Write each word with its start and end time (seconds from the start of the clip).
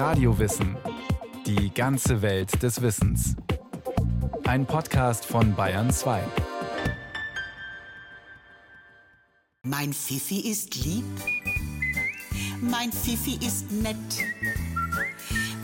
Radiowissen. 0.00 0.78
Die 1.44 1.68
ganze 1.74 2.22
Welt 2.22 2.62
des 2.62 2.80
Wissens. 2.80 3.36
Ein 4.44 4.64
Podcast 4.64 5.26
von 5.26 5.54
Bayern 5.54 5.90
2. 5.90 6.22
Mein 9.62 9.92
Fifi 9.92 10.40
ist 10.50 10.82
lieb. 10.82 11.04
Mein 12.62 12.90
Fifi 12.90 13.46
ist 13.46 13.70
nett. 13.70 13.96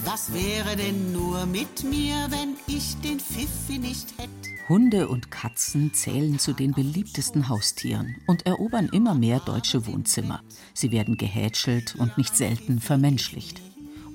Was 0.04 0.34
wäre 0.34 0.76
denn 0.76 1.12
nur 1.12 1.46
mit 1.46 1.84
mir, 1.84 2.26
wenn 2.28 2.56
ich 2.66 2.94
den 3.00 3.18
Fifi 3.18 3.78
nicht 3.78 4.18
hätte? 4.18 4.68
Hunde 4.68 5.08
und 5.08 5.30
Katzen 5.30 5.94
zählen 5.94 6.38
zu 6.38 6.52
den 6.52 6.72
beliebtesten 6.72 7.48
Haustieren 7.48 8.16
und 8.26 8.44
erobern 8.44 8.90
immer 8.92 9.14
mehr 9.14 9.40
deutsche 9.40 9.86
Wohnzimmer. 9.86 10.42
Sie 10.74 10.90
werden 10.92 11.16
gehätschelt 11.16 11.94
und 11.96 12.18
nicht 12.18 12.36
selten 12.36 12.80
vermenschlicht. 12.80 13.62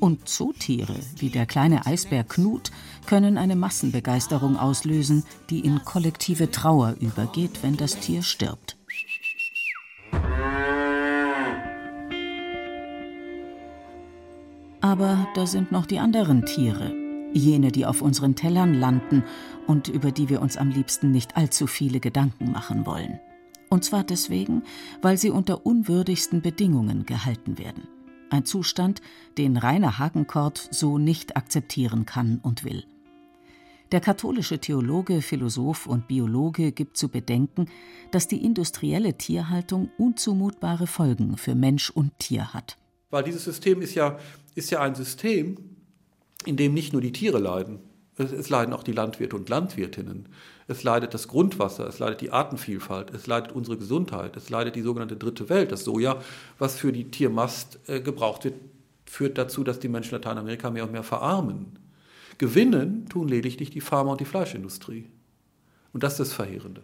Und 0.01 0.27
Zootiere, 0.27 0.95
wie 1.17 1.29
der 1.29 1.45
kleine 1.45 1.85
Eisbär 1.85 2.23
Knut, 2.23 2.71
können 3.05 3.37
eine 3.37 3.55
Massenbegeisterung 3.55 4.57
auslösen, 4.57 5.23
die 5.51 5.59
in 5.59 5.85
kollektive 5.85 6.49
Trauer 6.49 6.95
übergeht, 6.99 7.61
wenn 7.61 7.77
das 7.77 7.99
Tier 7.99 8.23
stirbt. 8.23 8.77
Aber 14.81 15.27
da 15.35 15.45
sind 15.45 15.71
noch 15.71 15.85
die 15.85 15.99
anderen 15.99 16.47
Tiere, 16.47 16.91
jene, 17.31 17.71
die 17.71 17.85
auf 17.85 18.01
unseren 18.01 18.35
Tellern 18.35 18.73
landen 18.73 19.23
und 19.67 19.87
über 19.87 20.11
die 20.11 20.29
wir 20.29 20.41
uns 20.41 20.57
am 20.57 20.69
liebsten 20.69 21.11
nicht 21.11 21.37
allzu 21.37 21.67
viele 21.67 21.99
Gedanken 21.99 22.51
machen 22.51 22.87
wollen. 22.87 23.19
Und 23.69 23.83
zwar 23.83 24.03
deswegen, 24.03 24.63
weil 25.03 25.19
sie 25.19 25.29
unter 25.29 25.63
unwürdigsten 25.63 26.41
Bedingungen 26.41 27.05
gehalten 27.05 27.59
werden. 27.59 27.83
Ein 28.31 28.45
Zustand, 28.45 29.01
den 29.37 29.57
Rainer 29.57 29.99
Hagenkort 29.99 30.69
so 30.71 30.97
nicht 30.97 31.35
akzeptieren 31.35 32.05
kann 32.05 32.39
und 32.41 32.63
will. 32.63 32.85
Der 33.91 33.99
katholische 33.99 34.57
Theologe, 34.57 35.21
Philosoph 35.21 35.85
und 35.85 36.07
Biologe 36.07 36.71
gibt 36.71 36.95
zu 36.95 37.09
bedenken, 37.09 37.65
dass 38.11 38.29
die 38.29 38.41
industrielle 38.45 39.17
Tierhaltung 39.17 39.91
unzumutbare 39.97 40.87
Folgen 40.87 41.35
für 41.35 41.55
Mensch 41.55 41.89
und 41.89 42.17
Tier 42.19 42.53
hat. 42.53 42.77
Weil 43.09 43.23
dieses 43.23 43.43
System 43.43 43.81
ist 43.81 43.95
ja, 43.95 44.17
ist 44.55 44.71
ja 44.71 44.79
ein 44.79 44.95
System, 44.95 45.57
in 46.45 46.55
dem 46.55 46.73
nicht 46.73 46.93
nur 46.93 47.01
die 47.01 47.11
Tiere 47.11 47.37
leiden, 47.37 47.79
es, 48.17 48.31
es, 48.31 48.49
leiden 48.49 48.73
auch 48.73 48.83
die 48.83 48.91
Landwirte 48.91 49.35
und 49.35 49.49
Landwirtinnen. 49.49 50.29
Es 50.67 50.83
leidet 50.83 51.13
das 51.13 51.27
Grundwasser, 51.27 51.87
es 51.87 51.99
leidet 51.99 52.21
die 52.21 52.31
Artenvielfalt, 52.31 53.11
es 53.11 53.27
leidet 53.27 53.51
unsere 53.51 53.77
Gesundheit, 53.77 54.35
es 54.37 54.49
leidet 54.49 54.75
die 54.75 54.81
sogenannte 54.81 55.17
dritte 55.17 55.49
Welt. 55.49 55.71
Das 55.71 55.83
Soja, 55.83 56.21
was 56.59 56.77
für 56.77 56.91
die 56.91 57.09
Tiermast 57.11 57.79
äh, 57.87 58.01
gebraucht 58.01 58.43
wird, 58.43 58.55
führt 59.05 59.37
dazu, 59.37 59.63
dass 59.63 59.79
die 59.79 59.89
Menschen 59.89 60.15
in 60.15 60.21
Lateinamerika 60.21 60.69
mehr 60.69 60.85
und 60.85 60.91
mehr 60.91 61.03
verarmen. 61.03 61.79
Gewinnen 62.37 63.07
tun 63.07 63.27
lediglich 63.27 63.69
die 63.69 63.81
Pharma- 63.81 64.11
und 64.11 64.21
die 64.21 64.25
Fleischindustrie. 64.25 65.09
Und 65.93 66.03
das 66.03 66.13
ist 66.13 66.19
das 66.19 66.33
Verheerende. 66.33 66.83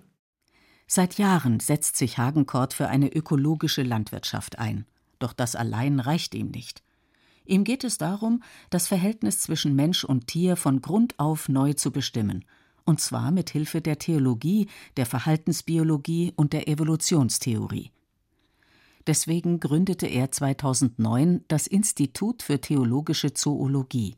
Seit 0.88 1.18
Jahren 1.18 1.60
setzt 1.60 1.98
sich 1.98 2.18
Hagenkort 2.18 2.74
für 2.74 2.88
eine 2.88 3.14
ökologische 3.14 3.84
Landwirtschaft 3.84 4.60
ein. 4.60 4.86
Doch 5.20 5.34
das 5.34 5.56
allein 5.56 6.00
reicht 6.00 6.36
ihm 6.36 6.50
nicht. 6.50 6.84
Ihm 7.48 7.64
geht 7.64 7.86
es 7.86 7.98
darum, 7.98 8.44
das 8.70 8.88
Verhältnis 8.88 9.40
zwischen 9.40 9.76
Mensch 9.76 10.04
und 10.04 10.28
Tier 10.28 10.58
von 10.58 10.82
Grund 10.82 11.18
auf 11.18 11.48
neu 11.48 11.74
zu 11.74 11.92
bestimmen, 11.92 12.44
und 12.84 13.00
zwar 13.00 13.32
mit 13.32 13.50
Hilfe 13.50 13.82
der 13.82 14.00
Theologie, 14.00 14.68
der 14.98 15.06
Verhaltensbiologie 15.06 16.34
und 16.36 16.52
der 16.52 16.68
Evolutionstheorie. 16.68 17.92
Deswegen 19.08 19.62
gründete 19.62 20.08
er 20.08 20.32
2009 20.32 21.46
das 21.48 21.68
Institut 21.68 22.44
für 22.44 22.60
theologische 22.60 23.34
Zoologie. 23.34 24.18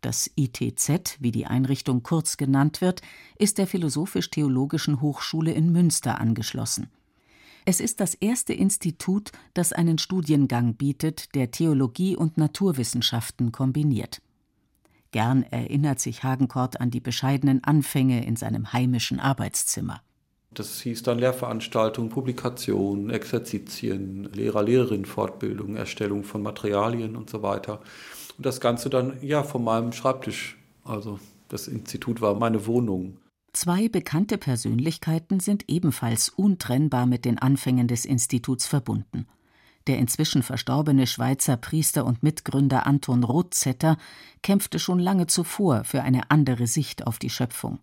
Das 0.00 0.30
ITZ, 0.34 1.18
wie 1.20 1.32
die 1.32 1.46
Einrichtung 1.46 2.02
kurz 2.02 2.38
genannt 2.38 2.80
wird, 2.80 3.02
ist 3.38 3.58
der 3.58 3.66
Philosophisch-Theologischen 3.66 5.02
Hochschule 5.02 5.52
in 5.52 5.70
Münster 5.70 6.18
angeschlossen. 6.18 6.88
Es 7.66 7.80
ist 7.80 8.00
das 8.00 8.14
erste 8.14 8.52
Institut, 8.52 9.32
das 9.54 9.72
einen 9.72 9.98
Studiengang 9.98 10.74
bietet, 10.74 11.34
der 11.34 11.50
Theologie 11.50 12.14
und 12.14 12.36
Naturwissenschaften 12.36 13.52
kombiniert. 13.52 14.20
Gern 15.12 15.44
erinnert 15.44 16.00
sich 16.00 16.24
Hagenkort 16.24 16.80
an 16.80 16.90
die 16.90 17.00
bescheidenen 17.00 17.64
Anfänge 17.64 18.26
in 18.26 18.36
seinem 18.36 18.72
heimischen 18.72 19.20
Arbeitszimmer. 19.20 20.02
Das 20.50 20.80
hieß 20.80 21.02
dann 21.02 21.18
Lehrveranstaltungen, 21.18 22.10
Publikationen, 22.10 23.10
Exerzitien, 23.10 24.28
Lehrer-Lehrerinnen-Fortbildung, 24.32 25.76
Erstellung 25.76 26.22
von 26.22 26.42
Materialien 26.42 27.16
und 27.16 27.30
so 27.30 27.42
weiter. 27.42 27.80
Und 28.36 28.44
das 28.46 28.60
Ganze 28.60 28.90
dann 28.90 29.16
ja 29.22 29.42
von 29.42 29.64
meinem 29.64 29.92
Schreibtisch. 29.92 30.58
Also 30.84 31.18
das 31.48 31.66
Institut 31.66 32.20
war 32.20 32.34
meine 32.34 32.66
Wohnung. 32.66 33.16
Zwei 33.54 33.88
bekannte 33.88 34.36
Persönlichkeiten 34.36 35.38
sind 35.38 35.68
ebenfalls 35.68 36.28
untrennbar 36.28 37.06
mit 37.06 37.24
den 37.24 37.38
Anfängen 37.38 37.86
des 37.86 38.04
Instituts 38.04 38.66
verbunden. 38.66 39.28
Der 39.86 39.98
inzwischen 39.98 40.42
verstorbene 40.42 41.06
Schweizer 41.06 41.56
Priester 41.56 42.04
und 42.04 42.24
Mitgründer 42.24 42.84
Anton 42.84 43.22
Rothzetter 43.22 43.96
kämpfte 44.42 44.80
schon 44.80 44.98
lange 44.98 45.28
zuvor 45.28 45.84
für 45.84 46.02
eine 46.02 46.32
andere 46.32 46.66
Sicht 46.66 47.06
auf 47.06 47.20
die 47.20 47.30
Schöpfung. 47.30 47.78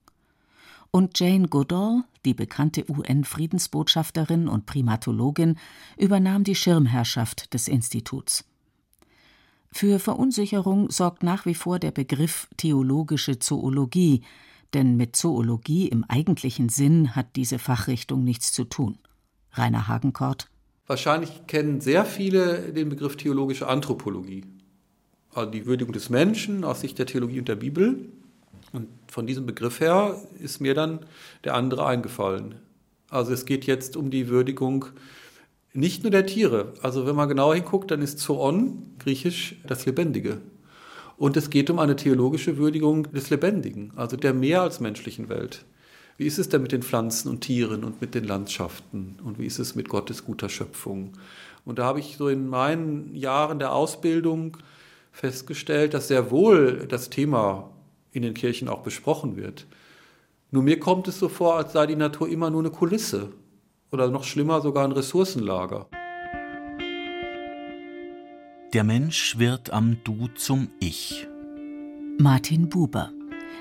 Und 0.92 1.18
Jane 1.18 1.48
Goodall, 1.48 2.04
die 2.26 2.34
bekannte 2.34 2.92
UN-Friedensbotschafterin 2.92 4.50
und 4.50 4.66
Primatologin, 4.66 5.58
übernahm 5.98 6.44
die 6.44 6.56
Schirmherrschaft 6.56 7.54
des 7.54 7.70
Instituts. 7.70 8.44
Für 9.72 10.00
Verunsicherung 10.00 10.92
sorgt 10.92 11.24
nach 11.24 11.46
wie 11.46 11.56
vor 11.56 11.80
der 11.80 11.92
Begriff 11.92 12.50
theologische 12.58 13.40
Zoologie, 13.40 14.22
denn 14.74 14.98
mit 14.98 15.16
Zoologie 15.16 15.88
im 15.88 16.04
eigentlichen 16.04 16.70
Sinn 16.70 17.16
hat 17.16 17.36
diese 17.36 17.60
Fachrichtung 17.60 18.24
nichts 18.24 18.52
zu 18.52 18.64
tun. 18.64 18.98
Rainer 19.54 19.88
Hagenkort. 19.88 20.50
Wahrscheinlich 20.88 21.48
kennen 21.48 21.82
sehr 21.82 22.06
viele 22.06 22.74
den 22.74 22.90
Begriff 22.90 23.16
theologische 23.16 23.68
Anthropologie. 23.68 24.44
Also 25.34 25.52
die 25.52 25.66
Würdigung 25.66 25.94
des 25.94 26.10
Menschen 26.10 26.64
aus 26.64 26.82
Sicht 26.82 27.00
der 27.00 27.06
Theologie 27.06 27.40
und 27.40 27.48
der 27.48 27.56
Bibel. 27.56 28.10
Und 28.74 28.88
von 29.08 29.28
diesem 29.28 29.46
Begriff 29.46 29.80
her 29.80 30.22
ist 30.40 30.60
mir 30.60 30.74
dann 30.74 31.00
der 31.44 31.56
andere 31.56 31.86
eingefallen. 31.86 32.56
Also 33.10 33.34
es 33.34 33.46
geht 33.46 33.66
jetzt 33.66 33.98
um 33.98 34.10
die 34.10 34.28
Würdigung 34.30 34.86
nicht 35.74 36.04
nur 36.04 36.12
der 36.12 36.26
Tiere. 36.26 36.74
Also 36.82 37.06
wenn 37.06 37.16
man 37.16 37.30
genauer 37.30 37.56
hinguckt, 37.56 37.92
dann 37.92 38.02
ist 38.02 38.20
Zoon, 38.20 38.96
griechisch, 39.00 39.56
das 39.66 39.86
Lebendige. 39.86 40.42
Und 41.18 41.38
es 41.38 41.50
geht 41.50 41.70
um 41.70 41.80
eine 41.80 41.96
theologische 41.96 42.58
Würdigung 42.58 43.12
des 43.12 43.30
Lebendigen, 43.30 43.92
also 43.96 44.18
der 44.18 44.34
mehr 44.34 44.62
als 44.62 44.80
menschlichen 44.80 45.30
Welt. 45.30 45.66
Wie 46.18 46.28
ist 46.28 46.38
es 46.38 46.50
denn 46.50 46.62
mit 46.62 46.72
den 46.72 46.84
Pflanzen 46.84 47.30
und 47.30 47.42
Tieren 47.42 47.84
und 47.84 48.02
mit 48.02 48.14
den 48.14 48.26
Landschaften? 48.26 49.18
Und 49.24 49.40
wie 49.40 49.46
ist 49.46 49.60
es 49.60 49.76
mit 49.76 49.90
Gottes 49.90 50.26
guter 50.26 50.50
Schöpfung? 50.50 51.14
Und 51.66 51.80
da 51.80 51.86
habe 51.86 52.00
ich 52.00 52.18
so 52.18 52.28
in 52.28 52.48
meinen 52.48 53.16
Jahren 53.16 53.60
der 53.60 53.74
Ausbildung 53.74 54.58
festgestellt, 55.12 55.94
dass 55.94 56.08
sehr 56.08 56.32
wohl 56.32 56.86
das 56.88 57.10
Thema 57.10 57.70
in 58.12 58.24
den 58.24 58.34
Kirchen 58.34 58.68
auch 58.68 58.82
besprochen 58.82 59.36
wird. 59.36 59.68
Nur 60.52 60.64
mir 60.64 60.80
kommt 60.80 61.08
es 61.08 61.20
so 61.20 61.30
vor, 61.30 61.56
als 61.56 61.74
sei 61.74 61.88
die 61.88 61.96
Natur 61.96 62.28
immer 62.28 62.50
nur 62.50 62.62
eine 62.62 62.72
Kulisse 62.72 63.30
oder 63.92 64.10
noch 64.10 64.24
schlimmer 64.24 64.62
sogar 64.62 64.84
ein 64.84 64.92
Ressourcenlager. 64.92 65.88
Der 68.74 68.86
Mensch 68.86 69.38
wird 69.38 69.74
am 69.74 69.98
Du 70.06 70.30
zum 70.30 70.70
Ich. 70.80 71.28
Martin 72.18 72.70
Buber. 72.70 73.12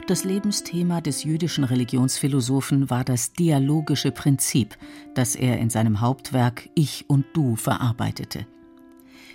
Das 0.07 0.23
Lebensthema 0.23 1.01
des 1.01 1.25
jüdischen 1.25 1.65
Religionsphilosophen 1.65 2.91
war 2.91 3.03
das 3.03 3.33
dialogische 3.33 4.13
Prinzip, 4.13 4.79
das 5.17 5.35
er 5.35 5.59
in 5.59 5.69
seinem 5.69 6.01
Hauptwerk 6.01 6.71
Ich 6.77 7.07
und 7.09 7.25
Du 7.35 7.57
verarbeitete. 7.57 8.47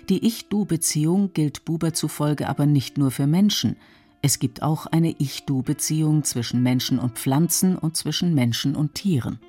Die 0.08 0.26
Ich-Du-Beziehung 0.26 1.34
gilt 1.34 1.66
Buber 1.66 1.92
zufolge 1.92 2.48
aber 2.48 2.64
nicht 2.64 2.96
nur 2.96 3.10
für 3.10 3.26
Menschen. 3.26 3.76
Es 4.22 4.38
gibt 4.38 4.62
auch 4.62 4.86
eine 4.86 5.14
Ich-Du-Beziehung 5.18 6.24
zwischen 6.24 6.62
Menschen 6.62 6.98
und 6.98 7.18
Pflanzen 7.18 7.76
und 7.76 7.98
zwischen 7.98 8.34
Menschen 8.34 8.76
und 8.76 8.94
Tieren. 8.94 9.40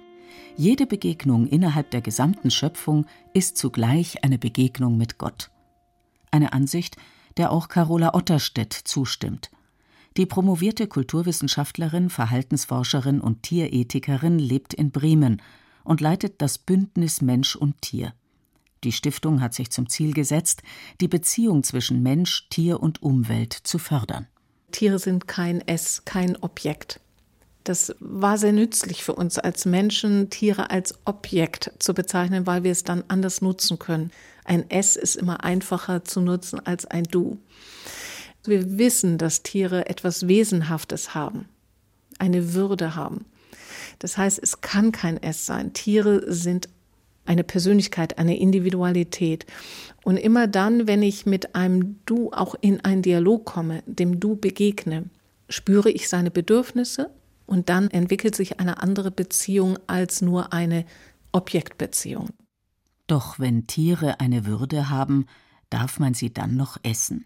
Jede 0.57 0.87
Begegnung 0.87 1.47
innerhalb 1.47 1.89
der 1.91 2.01
gesamten 2.01 2.51
Schöpfung 2.51 3.05
ist 3.33 3.55
zugleich 3.55 4.25
eine 4.25 4.37
Begegnung 4.37 4.97
mit 4.97 5.17
Gott 5.17 5.51
eine 6.37 6.53
Ansicht, 6.53 6.95
der 7.35 7.51
auch 7.51 7.67
Carola 7.67 8.13
Otterstedt 8.13 8.73
zustimmt. 8.73 9.51
Die 10.15 10.25
promovierte 10.25 10.87
Kulturwissenschaftlerin, 10.87 12.09
Verhaltensforscherin 12.09 13.19
und 13.19 13.43
Tierethikerin 13.43 14.39
lebt 14.39 14.73
in 14.73 14.91
Bremen 14.91 15.41
und 15.83 16.01
leitet 16.01 16.41
das 16.41 16.57
Bündnis 16.57 17.21
Mensch 17.21 17.55
und 17.55 17.81
Tier. 17.81 18.13
Die 18.83 18.91
Stiftung 18.91 19.41
hat 19.41 19.53
sich 19.53 19.71
zum 19.71 19.89
Ziel 19.89 20.13
gesetzt, 20.13 20.63
die 21.01 21.07
Beziehung 21.07 21.63
zwischen 21.63 22.03
Mensch, 22.03 22.47
Tier 22.49 22.79
und 22.79 23.01
Umwelt 23.01 23.53
zu 23.53 23.79
fördern. 23.79 24.27
Tiere 24.71 24.99
sind 24.99 25.27
kein 25.27 25.61
Es, 25.65 26.03
kein 26.05 26.35
Objekt. 26.37 26.99
Das 27.63 27.95
war 27.99 28.37
sehr 28.37 28.53
nützlich 28.53 29.03
für 29.03 29.13
uns 29.13 29.37
als 29.37 29.65
Menschen, 29.65 30.29
Tiere 30.29 30.69
als 30.69 30.95
Objekt 31.05 31.71
zu 31.79 31.93
bezeichnen, 31.93 32.47
weil 32.47 32.63
wir 32.63 32.71
es 32.71 32.83
dann 32.83 33.03
anders 33.07 33.41
nutzen 33.41 33.77
können. 33.77 34.11
Ein 34.47 34.69
S 34.69 34.95
ist 34.95 35.15
immer 35.15 35.43
einfacher 35.43 36.05
zu 36.05 36.21
nutzen 36.21 36.65
als 36.65 36.85
ein 36.85 37.03
Du. 37.03 37.37
Wir 38.45 38.77
wissen, 38.77 39.17
dass 39.17 39.43
Tiere 39.43 39.89
etwas 39.89 40.29
Wesenhaftes 40.29 41.13
haben, 41.13 41.49
eine 42.17 42.53
Würde 42.53 42.95
haben. 42.95 43.25
Das 43.99 44.17
heißt, 44.17 44.39
es 44.41 44.61
kann 44.61 44.93
kein 44.93 45.21
S 45.21 45.45
sein. 45.45 45.73
Tiere 45.73 46.31
sind 46.33 46.69
eine 47.25 47.43
Persönlichkeit, 47.43 48.17
eine 48.17 48.39
Individualität. 48.39 49.45
Und 50.05 50.15
immer 50.15 50.47
dann, 50.47 50.87
wenn 50.87 51.03
ich 51.03 51.25
mit 51.25 51.53
einem 51.53 51.99
Du 52.05 52.31
auch 52.31 52.55
in 52.61 52.79
einen 52.85 53.01
Dialog 53.01 53.43
komme, 53.43 53.83
dem 53.85 54.21
Du 54.21 54.37
begegne, 54.37 55.09
spüre 55.49 55.91
ich 55.91 56.07
seine 56.07 56.31
Bedürfnisse 56.31 57.09
und 57.45 57.67
dann 57.67 57.91
entwickelt 57.91 58.35
sich 58.35 58.61
eine 58.61 58.81
andere 58.81 59.11
Beziehung 59.11 59.77
als 59.87 60.21
nur 60.21 60.53
eine 60.53 60.85
Objektbeziehung. 61.33 62.29
Doch 63.07 63.39
wenn 63.39 63.67
Tiere 63.67 64.19
eine 64.19 64.45
Würde 64.45 64.89
haben, 64.89 65.25
darf 65.69 65.99
man 65.99 66.13
sie 66.13 66.33
dann 66.33 66.55
noch 66.55 66.77
essen. 66.83 67.25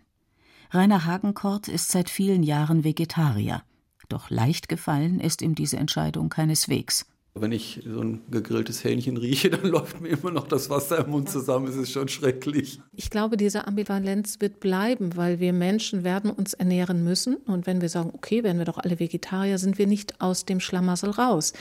Rainer 0.72 1.06
Hagenkort 1.06 1.68
ist 1.68 1.92
seit 1.92 2.10
vielen 2.10 2.44
Jahren 2.44 2.84
Vegetarier. 2.84 3.64
Doch 4.08 4.30
leicht 4.30 4.70
gefallen 4.70 5.20
ist 5.20 5.42
ihm 5.42 5.56
diese 5.56 5.78
Entscheidung 5.78 6.30
keineswegs. 6.30 7.06
Wenn 7.34 7.54
ich 7.54 7.82
so 7.86 8.02
ein 8.02 8.22
gegrilltes 8.30 8.84
Hähnchen 8.84 9.16
rieche, 9.16 9.50
dann 9.50 9.66
läuft 9.66 10.02
mir 10.02 10.10
immer 10.10 10.32
noch 10.32 10.48
das 10.50 10.70
Wasser 10.70 11.06
im 11.06 11.12
Mund 11.12 11.30
zusammen. 11.30 11.66
Es 11.68 11.78
ist 11.78 11.92
schon 11.92 12.10
schrecklich. 12.10 12.82
Ich 12.94 13.10
glaube, 13.10 13.38
diese 13.38 13.68
Ambivalenz 13.68 14.42
wird 14.42 14.60
bleiben, 14.60 15.16
weil 15.16 15.40
wir 15.40 15.54
Menschen 15.54 16.04
werden 16.04 16.30
uns 16.30 16.54
ernähren 16.54 17.06
müssen. 17.06 17.38
Und 17.38 17.68
wenn 17.68 17.80
wir 17.80 17.88
sagen, 17.88 18.12
okay, 18.14 18.44
werden 18.44 18.58
wir 18.58 18.66
doch 18.66 18.78
alle 18.78 19.00
Vegetarier, 19.00 19.58
sind 19.60 19.78
wir 19.78 19.88
nicht 19.88 20.20
aus 20.20 20.44
dem 20.44 20.60
Schlamassel 20.60 21.12
raus. 21.12 21.54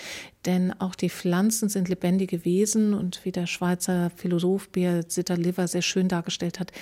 Denn 0.44 0.72
auch 0.81 0.96
die 0.96 1.11
Pflanzen 1.11 1.69
sind 1.69 1.88
lebendige 1.88 2.44
Wesen 2.44 2.93
und 2.93 3.25
wie 3.25 3.32
der 3.32 3.46
Schweizer 3.46 4.11
Philosoph 4.16 4.70
Beat 4.70 5.12
Sitter-Liver 5.12 5.69
sehr 5.69 5.82
schön 5.82 6.08
dargestellt 6.08 6.58
hat, 6.58 6.73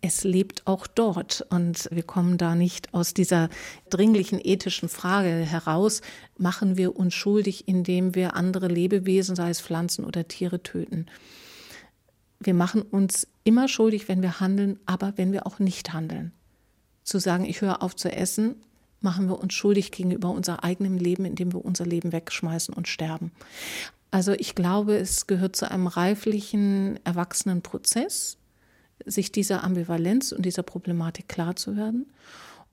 es 0.00 0.24
lebt 0.24 0.66
auch 0.66 0.86
dort. 0.86 1.46
Und 1.50 1.88
wir 1.90 2.02
kommen 2.02 2.38
da 2.38 2.54
nicht 2.54 2.92
aus 2.94 3.14
dieser 3.14 3.48
dringlichen 3.90 4.40
ethischen 4.42 4.88
Frage 4.88 5.28
heraus, 5.28 6.00
machen 6.38 6.76
wir 6.76 6.96
uns 6.96 7.14
schuldig, 7.14 7.68
indem 7.68 8.14
wir 8.14 8.34
andere 8.34 8.68
Lebewesen, 8.68 9.36
sei 9.36 9.50
es 9.50 9.60
Pflanzen 9.60 10.04
oder 10.04 10.26
Tiere, 10.28 10.62
töten. 10.62 11.06
Wir 12.38 12.54
machen 12.54 12.82
uns 12.82 13.28
immer 13.44 13.68
schuldig, 13.68 14.08
wenn 14.08 14.22
wir 14.22 14.40
handeln, 14.40 14.78
aber 14.86 15.12
wenn 15.16 15.32
wir 15.32 15.46
auch 15.46 15.58
nicht 15.58 15.92
handeln. 15.92 16.32
Zu 17.02 17.18
sagen, 17.18 17.44
ich 17.44 17.60
höre 17.60 17.82
auf 17.82 17.94
zu 17.96 18.10
essen, 18.10 18.56
machen 19.00 19.28
wir 19.28 19.38
uns 19.38 19.54
schuldig 19.54 19.92
gegenüber 19.92 20.30
unser 20.30 20.64
eigenem 20.64 20.96
Leben, 20.96 21.24
indem 21.24 21.52
wir 21.52 21.64
unser 21.64 21.86
Leben 21.86 22.12
wegschmeißen 22.12 22.74
und 22.74 22.88
sterben. 22.88 23.32
Also 24.10 24.32
ich 24.32 24.54
glaube, 24.54 24.96
es 24.96 25.26
gehört 25.26 25.56
zu 25.56 25.70
einem 25.70 25.86
reiflichen, 25.86 26.98
erwachsenen 27.04 27.62
Prozess, 27.62 28.38
sich 29.06 29.32
dieser 29.32 29.64
Ambivalenz 29.64 30.32
und 30.32 30.44
dieser 30.44 30.62
Problematik 30.62 31.28
klar 31.28 31.56
zu 31.56 31.76
werden, 31.76 32.06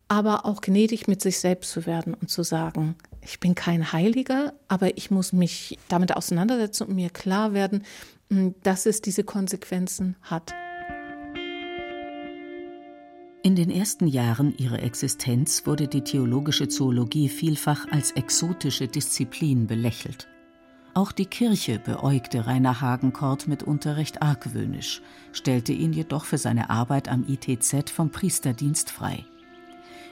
aber 0.07 0.45
auch 0.45 0.61
gnädig 0.61 1.07
mit 1.07 1.21
sich 1.21 1.39
selbst 1.39 1.71
zu 1.71 1.85
werden 1.85 2.13
und 2.13 2.29
zu 2.29 2.43
sagen, 2.43 2.95
ich 3.21 3.39
bin 3.39 3.55
kein 3.55 3.91
Heiliger, 3.91 4.53
aber 4.67 4.97
ich 4.97 5.11
muss 5.11 5.33
mich 5.33 5.77
damit 5.89 6.15
auseinandersetzen 6.15 6.87
und 6.87 6.95
mir 6.95 7.09
klar 7.09 7.53
werden, 7.53 7.83
hm, 8.29 8.55
dass 8.63 8.85
es 8.85 9.01
diese 9.01 9.23
Konsequenzen 9.23 10.15
hat. 10.21 10.53
In 13.43 13.55
den 13.55 13.69
ersten 13.69 14.07
Jahren 14.07 14.57
ihrer 14.57 14.81
Existenz 14.83 15.65
wurde 15.65 15.87
die 15.87 16.01
theologische 16.01 16.67
Zoologie 16.67 17.29
vielfach 17.29 17.87
als 17.89 18.11
exotische 18.11 18.87
Disziplin 18.87 19.67
belächelt. 19.67 20.27
Auch 20.97 21.11
die 21.11 21.27
Kirche 21.27 21.77
beäugte 21.77 22.47
Rainer 22.47 22.81
Hagenkort 22.81 23.47
mitunter 23.47 23.97
recht 23.97 24.23
argwöhnisch, 24.23 25.03
stellte 25.31 25.71
ihn 25.71 25.93
jedoch 25.93 26.25
für 26.25 26.39
seine 26.39 26.71
Arbeit 26.71 27.07
am 27.07 27.23
ITZ 27.27 27.91
vom 27.91 28.09
Priesterdienst 28.09 28.89
frei. 28.89 29.23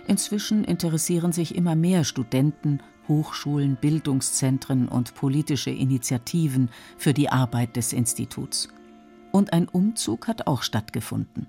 Inzwischen 0.08 0.64
interessieren 0.64 1.32
sich 1.32 1.56
immer 1.56 1.74
mehr 1.74 2.04
Studenten, 2.04 2.84
Hochschulen, 3.08 3.78
Bildungszentren 3.78 4.88
und 4.88 5.16
politische 5.16 5.72
Initiativen 5.72 6.70
für 7.00 7.16
die 7.16 7.30
Arbeit 7.30 7.78
des 7.78 7.92
Instituts. 7.92 8.70
Und 9.32 9.54
ein 9.54 9.68
Umzug 9.68 10.28
hat 10.28 10.46
auch 10.46 10.62
stattgefunden. 10.62 11.48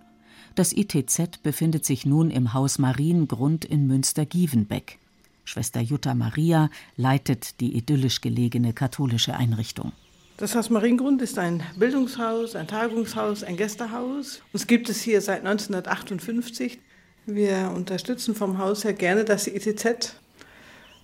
Das 0.55 0.73
ITZ 0.73 1.43
befindet 1.43 1.85
sich 1.85 2.07
nun 2.07 2.31
im 2.31 2.55
Haus 2.55 2.79
Mariengrund 2.79 3.67
in 3.67 3.87
Münster-Gievenbeck. 3.87 4.99
Schwester 5.47 5.81
Jutta 5.81 6.15
Maria 6.15 6.71
leitet 6.97 7.61
die 7.61 7.77
idyllisch 7.77 8.21
gelegene 8.21 8.73
katholische 8.73 9.35
Einrichtung. 9.35 9.93
Das 10.39 10.55
Haus 10.55 10.69
Mariengrund 10.69 11.23
ist 11.23 11.39
ein 11.39 11.63
Bildungshaus, 11.77 12.57
ein 12.57 12.67
Tagungshaus, 12.67 13.43
ein 13.43 13.57
Gästehaus. 13.57 14.43
Uns 14.53 14.67
gibt 14.67 14.91
es 14.91 15.01
hier 15.01 15.23
seit 15.23 15.47
1958. 15.47 16.79
Wir 17.25 17.73
unterstützen 17.75 18.35
vom 18.35 18.59
Haus 18.59 18.85
her 18.85 18.93
gerne 18.93 19.25
das 19.25 19.47
ITZ, 19.47 20.17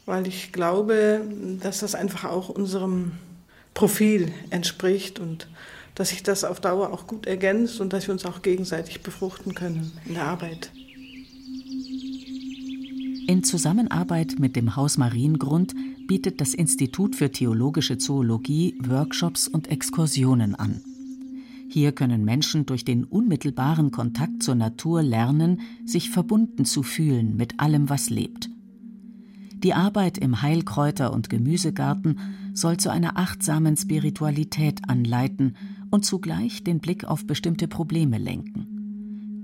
weil 0.06 0.26
ich 0.26 0.52
glaube, 0.52 1.22
dass 1.60 1.78
das 1.78 1.94
einfach 1.94 2.24
auch 2.24 2.50
unserem 2.50 3.12
Profil 3.74 4.32
entspricht 4.50 5.18
und 5.18 5.48
dass 5.94 6.10
sich 6.10 6.22
das 6.22 6.44
auf 6.44 6.60
Dauer 6.60 6.92
auch 6.92 7.06
gut 7.06 7.26
ergänzt 7.26 7.80
und 7.80 7.92
dass 7.92 8.08
wir 8.08 8.12
uns 8.12 8.26
auch 8.26 8.42
gegenseitig 8.42 9.02
befruchten 9.02 9.54
können 9.54 9.92
in 10.04 10.14
der 10.14 10.24
Arbeit. 10.24 10.70
In 13.26 13.44
Zusammenarbeit 13.44 14.40
mit 14.40 14.56
dem 14.56 14.74
Haus 14.74 14.98
Mariengrund 14.98 15.74
bietet 16.08 16.40
das 16.40 16.54
Institut 16.54 17.14
für 17.14 17.30
Theologische 17.30 17.96
Zoologie 17.96 18.74
Workshops 18.80 19.46
und 19.46 19.70
Exkursionen 19.70 20.56
an. 20.56 20.82
Hier 21.69 21.92
können 21.92 22.24
Menschen 22.24 22.66
durch 22.66 22.84
den 22.84 23.04
unmittelbaren 23.04 23.92
Kontakt 23.92 24.42
zur 24.42 24.56
Natur 24.56 25.02
lernen, 25.02 25.60
sich 25.86 26.10
verbunden 26.10 26.64
zu 26.64 26.82
fühlen 26.82 27.36
mit 27.36 27.60
allem, 27.60 27.88
was 27.88 28.10
lebt. 28.10 28.50
Die 29.62 29.72
Arbeit 29.72 30.19
im 30.19 30.42
Heilkräuter- 30.42 31.12
und 31.12 31.30
Gemüsegarten 31.30 32.19
soll 32.52 32.78
zu 32.78 32.90
einer 32.90 33.16
achtsamen 33.16 33.76
Spiritualität 33.76 34.80
anleiten 34.88 35.54
und 35.90 36.04
zugleich 36.04 36.64
den 36.64 36.80
Blick 36.80 37.04
auf 37.04 37.26
bestimmte 37.26 37.69
Probleme 37.69 38.19
lenken. 38.19 38.71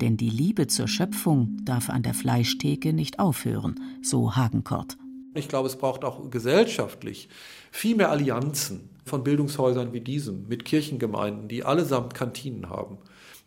Denn 0.01 0.17
die 0.17 0.31
Liebe 0.31 0.69
zur 0.69 0.87
Schöpfung 0.87 1.57
darf 1.65 1.91
an 1.91 2.03
der 2.03 2.15
Fleischtheke 2.15 2.93
nicht 2.93 3.19
aufhören, 3.19 3.81
so 4.01 4.37
Hagenkort. 4.37 4.97
Ich 5.35 5.49
glaube, 5.49 5.69
es 5.69 5.77
braucht 5.77 6.05
auch 6.05 6.31
gesellschaftlich 6.31 7.29
viel 7.73 7.97
mehr 7.97 8.11
Allianzen 8.11 8.91
von 9.05 9.25
Bildungshäusern 9.25 9.93
wie 9.93 10.01
diesem 10.01 10.47
mit 10.47 10.65
Kirchengemeinden, 10.65 11.49
die 11.49 11.65
allesamt 11.65 12.15
Kantinen 12.15 12.71
haben. 12.71 12.99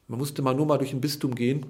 Man 0.08 0.20
musste 0.20 0.42
mal 0.42 0.54
nur 0.54 0.66
mal 0.66 0.78
durch 0.78 0.92
ein 0.92 1.00
Bistum 1.02 1.36
gehen 1.36 1.66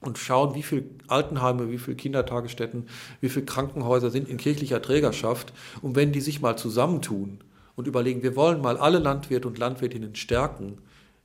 und 0.00 0.16
schauen, 0.16 0.54
wie 0.54 0.62
viele 0.62 0.84
Altenheime, 1.08 1.70
wie 1.70 1.78
viele 1.78 1.96
Kindertagesstätten, 1.96 2.86
wie 3.20 3.28
viele 3.28 3.44
Krankenhäuser 3.44 4.10
sind 4.10 4.28
in 4.28 4.38
kirchlicher 4.38 4.80
Trägerschaft. 4.80 5.52
Und 5.82 5.96
wenn 5.96 6.12
die 6.12 6.22
sich 6.22 6.40
mal 6.40 6.56
zusammentun 6.56 7.40
und 7.74 7.86
überlegen, 7.86 8.22
wir 8.22 8.36
wollen 8.36 8.62
mal 8.62 8.78
alle 8.78 9.00
Landwirte 9.00 9.48
und 9.48 9.58
Landwirtinnen 9.58 10.14
stärken, 10.14 10.78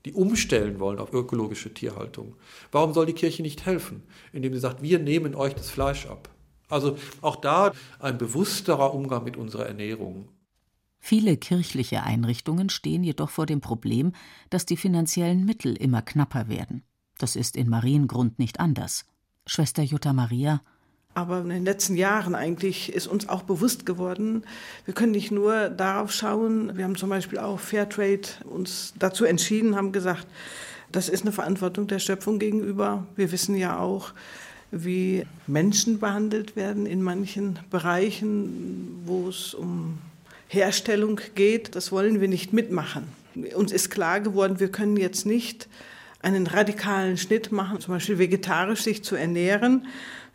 die 0.06 0.14
umstellen 0.14 0.80
wollen 0.80 1.00
auf 1.00 1.14
ökologische 1.14 1.74
Tierhaltung. 1.74 2.36
Warum 2.72 2.94
soll 2.94 3.06
die 3.06 3.14
Kirche 3.14 3.42
nicht 3.42 3.66
helfen, 3.66 4.04
indem 4.32 4.54
sie 4.54 4.60
sagt, 4.60 4.82
wir 4.82 5.00
nehmen 5.00 5.36
euch 5.36 5.56
das 5.56 5.70
Fleisch 5.70 6.06
ab? 6.08 6.30
Also 6.70 6.98
auch 7.22 7.36
da 7.36 7.74
ein 8.00 8.18
bewussterer 8.18 8.94
Umgang 8.94 9.24
mit 9.24 9.38
unserer 9.38 9.66
Ernährung. 9.66 10.30
Viele 11.00 11.38
kirchliche 11.38 12.04
Einrichtungen 12.04 12.70
stehen 12.70 13.04
jedoch 13.04 13.30
vor 13.30 13.46
dem 13.46 13.62
Problem, 13.62 14.12
dass 14.50 14.66
die 14.66 14.78
finanziellen 14.78 15.46
Mittel 15.46 15.76
immer 15.76 16.02
knapper 16.02 16.50
werden. 16.50 16.84
Das 17.18 17.36
ist 17.36 17.56
in 17.56 17.70
Mariengrund 17.70 18.38
nicht 18.38 18.60
anders. 18.60 19.06
Schwester 19.46 19.82
Jutta 19.82 20.14
Maria 20.14 20.62
aber 21.20 21.42
in 21.42 21.50
den 21.50 21.66
letzten 21.66 21.96
Jahren 21.96 22.34
eigentlich 22.34 22.94
ist 22.94 23.08
uns 23.08 23.28
auch 23.28 23.44
bewusst 23.44 23.86
geworden, 23.86 24.44
wir 24.86 24.94
können 24.94 25.12
nicht 25.12 25.32
nur 25.32 25.70
darauf 25.70 26.12
schauen, 26.12 26.78
wir 26.78 26.86
haben 26.86 26.96
zum 26.96 27.10
Beispiel 27.10 27.40
auch 27.40 27.60
Fairtrade 27.60 28.30
uns 28.46 28.94
dazu 28.98 29.26
entschieden, 29.26 29.76
haben 29.76 29.92
gesagt, 29.92 30.28
das 30.92 31.10
ist 31.10 31.22
eine 31.22 31.32
Verantwortung 31.32 31.88
der 31.88 32.00
Schöpfung 32.00 32.40
gegenüber. 32.40 33.06
Wir 33.16 33.32
wissen 33.32 33.56
ja 33.56 33.78
auch, 33.78 34.12
wie 34.72 35.26
Menschen 35.46 36.00
behandelt 36.00 36.56
werden 36.56 36.86
in 36.86 37.02
manchen 37.02 37.60
Bereichen, 37.70 39.02
wo 39.06 39.30
es 39.30 39.54
um 39.54 40.00
Herstellung 40.48 41.20
geht. 41.36 41.76
Das 41.76 41.92
wollen 41.92 42.22
wir 42.22 42.28
nicht 42.28 42.54
mitmachen. 42.54 43.04
Uns 43.56 43.72
ist 43.72 43.92
klar 43.92 44.20
geworden, 44.20 44.60
wir 44.60 44.72
können 44.72 44.98
jetzt 44.98 45.26
nicht 45.26 45.68
einen 46.22 46.48
radikalen 46.48 47.18
Schnitt 47.18 47.52
machen, 47.52 47.80
zum 47.80 47.94
Beispiel 47.94 48.18
vegetarisch 48.18 48.82
sich 48.82 49.04
zu 49.04 49.16
ernähren. 49.16 49.88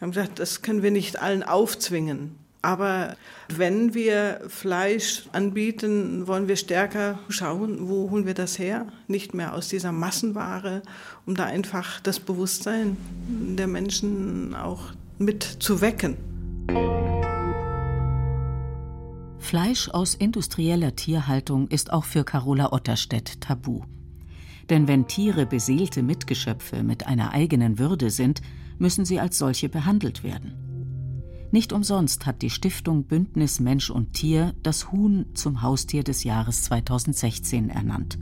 Haben 0.05 0.13
gesagt, 0.13 0.39
das 0.39 0.61
können 0.61 0.83
wir 0.83 0.91
nicht 0.91 1.23
allen 1.23 1.43
aufzwingen. 1.43 2.33
Aber 2.61 3.17
wenn 3.49 3.95
wir 3.95 4.43
Fleisch 4.49 5.23
anbieten, 5.33 6.27
wollen 6.27 6.47
wir 6.47 6.57
stärker 6.57 7.21
schauen, 7.31 7.89
wo 7.89 8.11
holen 8.11 8.27
wir 8.27 8.35
das 8.35 8.59
her? 8.59 8.87
Nicht 9.09 9.33
mehr 9.33 9.55
aus 9.55 9.69
dieser 9.69 9.93
Massenware, 9.93 10.83
um 11.25 11.35
da 11.35 11.45
einfach 11.45 12.01
das 12.01 12.21
Bewusstsein 12.21 12.99
der 13.57 13.67
Menschen 13.67 14.55
auch 14.55 14.93
mit 15.17 15.43
zu 15.43 15.81
wecken. 15.81 16.19
Fleisch 19.39 19.89
aus 19.89 20.15
industrieller 20.15 20.95
Tierhaltung 20.95 21.67
ist 21.69 21.91
auch 21.91 22.05
für 22.05 22.25
Carola 22.25 22.75
Otterstedt 22.75 23.41
tabu. 23.41 23.81
Denn 24.69 24.87
wenn 24.87 25.07
Tiere 25.07 25.47
beseelte 25.47 26.03
Mitgeschöpfe 26.03 26.83
mit 26.83 27.07
einer 27.07 27.33
eigenen 27.33 27.79
Würde 27.79 28.11
sind, 28.11 28.43
müssen 28.79 29.05
sie 29.05 29.21
als 29.21 29.39
solche 29.39 29.69
behandelt 29.69 30.25
werden. 30.25 30.65
Nicht 31.51 31.73
umsonst 31.73 32.27
hat 32.27 32.43
die 32.43 32.51
Stiftung 32.51 33.05
Bündnis 33.05 33.61
Mensch 33.61 33.89
und 33.89 34.15
Tier 34.15 34.55
das 34.63 34.91
Huhn 34.91 35.27
zum 35.35 35.63
Haustier 35.63 36.03
des 36.03 36.25
Jahres 36.25 36.65
2016 36.65 37.71
ernannt. 37.71 38.19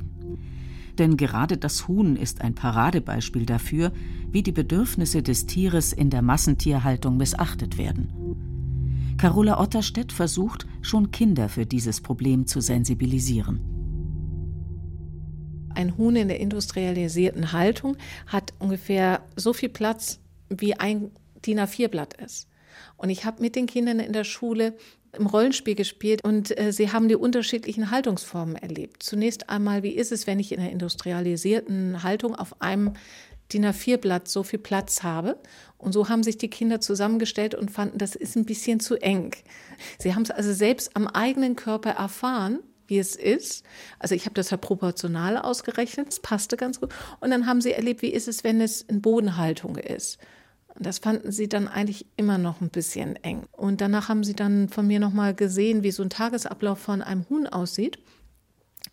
Denn 0.99 1.16
gerade 1.16 1.56
das 1.56 1.88
Huhn 1.88 2.16
ist 2.16 2.42
ein 2.42 2.54
Paradebeispiel 2.54 3.47
dafür, 3.47 3.92
wie 4.30 4.42
die 4.42 4.52
Bedürfnisse 4.52 5.23
des 5.23 5.47
Tieres 5.47 5.94
in 5.94 6.11
der 6.11 6.21
Massentierhaltung 6.21 7.16
missachtet 7.16 7.78
werden. 7.78 9.14
Carola 9.16 9.61
Otterstedt 9.61 10.12
versucht, 10.12 10.66
schon 10.80 11.11
Kinder 11.11 11.49
für 11.49 11.64
dieses 11.64 12.00
Problem 12.00 12.47
zu 12.47 12.61
sensibilisieren. 12.61 13.61
Ein 15.75 15.97
Huhn 15.97 16.16
in 16.16 16.28
der 16.28 16.40
industrialisierten 16.40 17.52
Haltung 17.52 17.97
hat 18.26 18.52
ungefähr 18.59 19.23
so 19.37 19.52
viel 19.52 19.71
Platz, 19.71 20.21
wie 20.61 20.75
ein 20.75 21.11
DIN 21.47 21.61
A4-Blatt 21.61 22.14
ist. 22.14 22.49
Und 22.97 23.11
ich 23.11 23.25
habe 23.25 23.42
mit 23.42 23.56
den 23.56 23.66
Kindern 23.66 24.00
in 24.00 24.12
der 24.12 24.25
Schule 24.25 24.75
im 25.16 25.26
Rollenspiel 25.26 25.75
gespielt 25.75 26.25
und 26.25 26.59
äh, 26.59 26.73
sie 26.73 26.90
haben 26.90 27.09
die 27.09 27.16
unterschiedlichen 27.16 27.90
Haltungsformen 27.90 28.56
erlebt. 28.56 29.02
Zunächst 29.02 29.50
einmal, 29.50 29.82
wie 29.82 29.90
ist 29.90 30.11
es, 30.11 30.26
wenn 30.26 30.40
ich 30.40 30.52
in 30.52 30.61
einer 30.61 30.71
industrialisierten 30.71 32.02
Haltung 32.02 32.35
auf 32.35 32.62
einem 32.62 32.94
DIN 33.52 33.66
A4-Blatt 33.66 34.28
so 34.28 34.42
viel 34.42 34.59
Platz 34.59 35.02
habe. 35.02 35.38
Und 35.78 35.92
so 35.92 36.09
haben 36.09 36.23
sich 36.23 36.38
die 36.38 36.49
Kinder 36.49 36.80
zusammengestellt 36.80 37.54
und 37.54 37.71
fanden, 37.71 37.99
das 37.99 38.14
ist 38.14 38.37
ein 38.37 38.44
bisschen 38.44 38.80
zu 38.80 38.97
eng. 38.97 39.32
Sie 39.99 40.14
haben 40.14 40.23
es 40.23 40.30
also 40.30 40.52
selbst 40.52 40.97
am 40.97 41.06
eigenen 41.06 41.56
Körper 41.56 41.90
erfahren, 41.90 42.61
wie 42.87 42.99
es 42.99 43.16
ist. 43.16 43.64
Also 43.99 44.14
ich 44.14 44.25
habe 44.25 44.35
das 44.35 44.50
ja 44.50 44.56
proportional 44.56 45.37
ausgerechnet, 45.37 46.09
es 46.09 46.21
passte 46.21 46.56
ganz 46.56 46.80
gut. 46.80 46.94
Und 47.21 47.30
dann 47.30 47.47
haben 47.47 47.61
sie 47.61 47.73
erlebt, 47.73 48.02
wie 48.02 48.12
ist 48.12 48.28
es, 48.28 48.44
wenn 48.44 48.61
es 48.61 48.82
in 48.82 49.02
Bodenhaltung 49.02 49.76
ist. 49.76 50.18
Das 50.79 50.99
fanden 50.99 51.33
sie 51.33 51.49
dann 51.49 51.69
eigentlich 51.69 52.07
immer 52.17 52.38
noch 52.38 52.61
ein 52.61 52.71
bisschen 52.71 53.17
eng. 53.17 53.45
Und 53.52 53.81
danach 53.81 54.09
haben 54.09 54.25
sie 54.25 54.35
dann 54.35 54.69
von 54.69 54.87
mir 54.87 55.00
nochmal 55.00 55.35
gesehen, 55.35 55.83
wie 55.83 55.91
so 55.91 56.02
ein 56.02 56.11
Tagesablauf 56.11 56.79
von 56.79 57.02
einem 57.02 57.26
Huhn 57.29 57.47
aussieht 57.47 57.99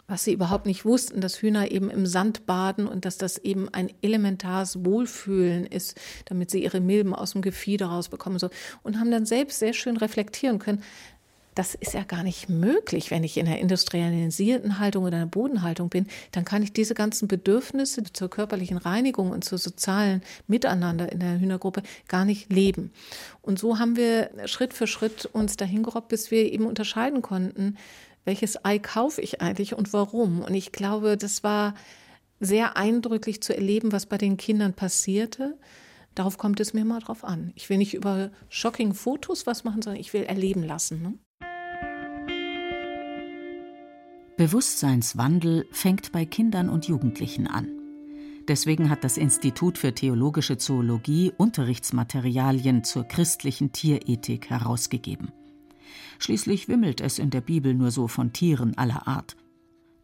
was 0.10 0.24
sie 0.24 0.34
überhaupt 0.34 0.66
nicht 0.66 0.86
wussten, 0.86 1.22
dass 1.22 1.42
Hühner 1.42 1.72
eben 1.72 1.90
im 1.90 2.06
Sand 2.06 2.46
baden 2.46 2.88
und 2.88 3.06
dass 3.06 3.18
das 3.18 3.38
eben 3.38 3.70
ein 3.70 3.92
elementares 4.02 4.84
Wohlfühlen 4.84 5.66
ist, 5.66 5.96
damit 6.26 6.50
sie 6.50 6.64
ihre 6.64 6.82
Milben 6.82 7.14
aus 7.14 7.34
dem 7.34 7.42
Gefieder 7.42 7.88
rausbekommen. 7.88 8.40
Und 8.84 9.00
haben 9.00 9.12
dann 9.12 9.26
selbst 9.26 9.60
sehr 9.60 9.74
schön 9.74 9.98
reflektieren 9.98 10.60
können, 10.60 10.84
das 11.60 11.76
ist 11.76 11.94
ja 11.94 12.04
gar 12.04 12.24
nicht 12.24 12.48
möglich, 12.48 13.12
wenn 13.12 13.26
ich 13.26 13.36
in 13.36 13.46
einer 13.46 13.60
industrialisierten 13.60 14.80
Haltung 14.80 15.04
oder 15.04 15.18
einer 15.18 15.26
Bodenhaltung 15.26 15.90
bin. 15.90 16.08
Dann 16.32 16.46
kann 16.46 16.64
ich 16.64 16.72
diese 16.72 16.94
ganzen 16.94 17.28
Bedürfnisse 17.28 18.02
zur 18.14 18.30
körperlichen 18.30 18.78
Reinigung 18.78 19.32
und 19.32 19.44
zur 19.44 19.58
sozialen 19.58 20.22
Miteinander 20.48 21.12
in 21.12 21.20
der 21.20 21.38
Hühnergruppe 21.38 21.84
gar 22.08 22.24
nicht 22.24 22.50
leben. 22.50 22.94
Und 23.42 23.60
so 23.60 23.78
haben 23.78 23.98
wir 23.98 24.30
Schritt 24.46 24.74
für 24.74 24.88
Schritt 24.88 25.26
uns 25.26 25.58
dahin 25.58 25.84
gerobbt, 25.84 26.08
bis 26.08 26.32
wir 26.32 26.50
eben 26.50 26.66
unterscheiden 26.66 27.22
konnten, 27.22 27.76
welches 28.24 28.64
Ei 28.64 28.80
kaufe 28.80 29.20
ich 29.20 29.42
eigentlich 29.42 29.74
und 29.74 29.92
warum. 29.92 30.42
Und 30.42 30.54
ich 30.54 30.72
glaube, 30.72 31.18
das 31.18 31.44
war 31.44 31.74
sehr 32.40 32.78
eindrücklich 32.78 33.44
zu 33.44 33.54
erleben, 33.54 33.92
was 33.92 34.06
bei 34.06 34.18
den 34.18 34.38
Kindern 34.38 34.76
passierte. 34.76 35.58
Darauf 36.16 36.38
kommt 36.38 36.62
es 36.62 36.74
mir 36.74 36.86
mal 36.86 37.02
drauf 37.02 37.26
an. 37.26 37.52
Ich 37.56 37.70
will 37.70 37.80
nicht 37.80 37.96
über 37.96 38.32
shocking 38.48 38.94
Fotos 38.94 39.46
was 39.46 39.66
machen, 39.66 39.82
sondern 39.82 40.00
ich 40.00 40.14
will 40.14 40.24
erleben 40.24 40.64
lassen. 40.64 41.02
Ne? 41.02 41.20
Bewusstseinswandel 44.40 45.68
fängt 45.70 46.14
bei 46.14 46.26
Kindern 46.26 46.70
und 46.70 46.88
Jugendlichen 46.88 47.46
an. 47.46 47.68
Deswegen 48.48 48.90
hat 48.90 49.04
das 49.04 49.18
Institut 49.18 49.78
für 49.78 49.94
theologische 49.94 50.58
Zoologie 50.58 51.34
Unterrichtsmaterialien 51.36 52.86
zur 52.86 53.04
christlichen 53.04 53.74
Tierethik 53.74 54.50
herausgegeben. 54.50 55.34
Schließlich 56.20 56.70
wimmelt 56.70 57.02
es 57.02 57.20
in 57.20 57.32
der 57.32 57.42
Bibel 57.42 57.74
nur 57.74 57.92
so 57.92 58.08
von 58.08 58.32
Tieren 58.32 58.78
aller 58.78 59.10
Art. 59.10 59.36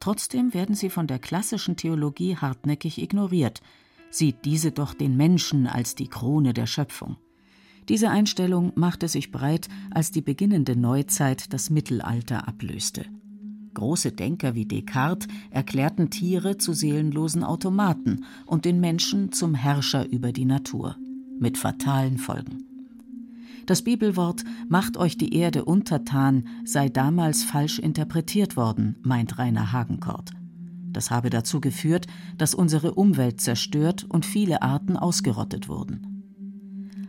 Trotzdem 0.01 0.53
werden 0.53 0.75
sie 0.75 0.89
von 0.89 1.07
der 1.07 1.19
klassischen 1.19 1.77
Theologie 1.77 2.35
hartnäckig 2.35 3.01
ignoriert, 3.01 3.61
sieht 4.09 4.43
diese 4.43 4.73
doch 4.73 4.93
den 4.93 5.15
Menschen 5.15 5.65
als 5.65 5.95
die 5.95 6.09
Krone 6.09 6.53
der 6.53 6.65
Schöpfung. 6.65 7.15
Diese 7.87 8.09
Einstellung 8.09 8.73
machte 8.75 9.07
sich 9.07 9.31
breit, 9.31 9.69
als 9.91 10.11
die 10.11 10.21
beginnende 10.21 10.75
Neuzeit 10.75 11.53
das 11.53 11.69
Mittelalter 11.69 12.49
ablöste. 12.49 13.05
Große 13.75 14.11
Denker 14.11 14.55
wie 14.55 14.65
Descartes 14.65 15.27
erklärten 15.51 16.09
Tiere 16.09 16.57
zu 16.57 16.73
seelenlosen 16.73 17.43
Automaten 17.43 18.25
und 18.47 18.65
den 18.65 18.79
Menschen 18.79 19.31
zum 19.31 19.53
Herrscher 19.53 20.09
über 20.09 20.31
die 20.31 20.45
Natur, 20.45 20.95
mit 21.39 21.59
fatalen 21.59 22.17
Folgen. 22.17 22.65
Das 23.67 23.83
Bibelwort 23.83 24.43
Macht 24.67 24.97
euch 24.97 25.17
die 25.17 25.35
Erde 25.35 25.65
untertan 25.65 26.47
sei 26.63 26.89
damals 26.89 27.43
falsch 27.43 27.77
interpretiert 27.79 28.55
worden, 28.55 28.95
meint 29.03 29.37
Rainer 29.37 29.71
Hagenkort. 29.71 30.31
Das 30.91 31.11
habe 31.11 31.29
dazu 31.29 31.59
geführt, 31.59 32.07
dass 32.37 32.55
unsere 32.55 32.93
Umwelt 32.93 33.41
zerstört 33.41 34.05
und 34.07 34.25
viele 34.25 34.61
Arten 34.61 34.95
ausgerottet 34.95 35.67
wurden. 35.67 36.15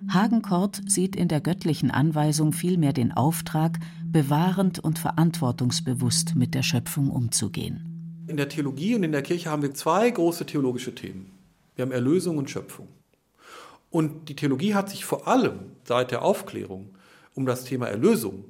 Hagenkort 0.09 0.83
sieht 0.87 1.17
in 1.17 1.29
der 1.29 1.41
göttlichen 1.41 1.91
Anweisung 1.91 2.53
vielmehr 2.53 2.93
den 2.93 3.13
Auftrag, 3.13 3.79
bewahrend 4.17 4.79
und 4.79 4.99
verantwortungsbewusst 4.99 6.37
mit 6.37 6.55
der 6.55 6.63
Schöpfung 6.63 7.11
umzugehen. 7.11 8.25
In 8.29 8.39
der 8.39 8.49
Theologie 8.49 8.95
und 8.95 9.03
in 9.03 9.13
der 9.13 9.21
Kirche 9.21 9.51
haben 9.51 9.61
wir 9.61 9.75
zwei 9.75 10.09
große 10.09 10.47
theologische 10.47 10.95
Themen. 10.95 11.33
Wir 11.75 11.85
haben 11.85 11.93
Erlösung 11.93 12.39
und 12.39 12.49
Schöpfung. 12.49 12.89
Und 13.91 14.31
die 14.31 14.35
Theologie 14.35 14.73
hat 14.73 14.89
sich 14.89 15.05
vor 15.05 15.29
allem 15.29 15.59
seit 15.85 16.13
der 16.13 16.23
Aufklärung 16.23 16.89
um 17.35 17.45
das 17.45 17.65
Thema 17.65 17.89
Erlösung 17.89 18.45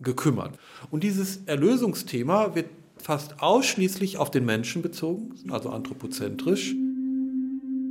gekümmert. 0.00 0.58
Und 0.90 1.04
dieses 1.04 1.44
Erlösungsthema 1.46 2.56
wird 2.56 2.66
fast 2.96 3.40
ausschließlich 3.40 4.18
auf 4.18 4.32
den 4.32 4.44
Menschen 4.44 4.82
bezogen, 4.82 5.36
also 5.50 5.70
anthropozentrisch. 5.70 6.74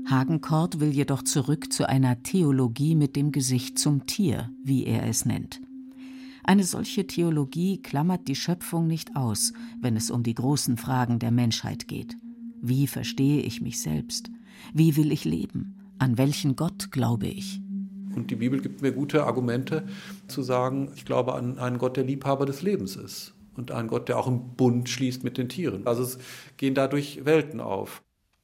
Hagenkort 0.10 0.82
will 0.82 0.90
jedoch 0.90 1.24
zurück 1.24 1.72
zu 1.72 1.88
einer 1.88 2.24
Theologie 2.24 2.94
mit 2.94 3.16
dem 3.16 3.32
Gesicht 3.32 3.80
zum 3.80 4.06
Tier, 4.06 4.50
wie 4.66 4.86
er 4.86 5.08
es 5.08 5.26
nennt. 5.26 5.62
Eine 6.44 6.64
solche 6.64 7.06
Theologie 7.06 7.82
klammert 7.82 8.28
die 8.28 8.36
Schöpfung 8.36 8.88
nicht 8.88 9.16
aus, 9.16 9.54
wenn 9.80 9.96
es 9.96 10.10
um 10.10 10.24
die 10.24 10.34
großen 10.34 10.78
Fragen 10.78 11.20
der 11.20 11.32
Menschheit 11.32 11.88
geht. 11.88 12.16
Wie 12.62 12.88
verstehe 12.88 13.42
ich 13.42 13.62
mich 13.62 13.82
selbst? 13.82 14.30
Wie 14.74 14.96
will 14.96 15.12
ich 15.12 15.26
leben? 15.26 15.78
An 16.00 16.18
welchen 16.18 16.56
Gott 16.56 16.92
glaube 16.92 17.28
ich? 17.28 17.62
Und 18.16 18.32
die 18.32 18.36
Bibel 18.36 18.60
gibt 18.60 18.82
mir 18.82 18.92
gute 18.92 19.24
Argumente 19.24 19.88
zu 20.28 20.42
sagen, 20.42 20.92
ich 20.96 21.06
glaube 21.06 21.36
an 21.36 21.60
einen 21.60 21.78
Gott, 21.78 21.96
der 21.96 22.04
Liebhaber 22.04 22.46
des 22.46 22.62
Lebens 22.62 22.96
ist 22.96 23.34
und 23.56 23.72
einen 23.72 23.88
Gott, 23.88 24.10
der 24.10 24.18
auch 24.18 24.28
einen 24.28 24.56
Bund 24.56 24.90
schließt 24.90 25.24
mit 25.24 25.38
den 25.38 25.48
Tieren. 25.48 25.88
Also 25.88 26.04
es 26.04 26.18
gehen 26.58 26.74
dadurch 26.74 27.24
Welten 27.26 27.60
auf. 27.60 28.02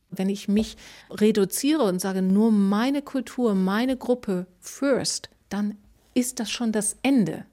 Wenn 0.09 0.29
ich 0.29 0.47
mich 0.47 0.77
reduziere 1.09 1.83
und 1.83 1.99
sage, 1.99 2.21
nur 2.21 2.51
meine 2.51 3.01
Kultur, 3.01 3.55
meine 3.55 3.97
Gruppe 3.97 4.47
first, 4.59 5.29
dann 5.49 5.75
ist 6.13 6.39
das 6.39 6.49
schon 6.49 6.71
das 6.71 6.95
Ende 7.03 7.45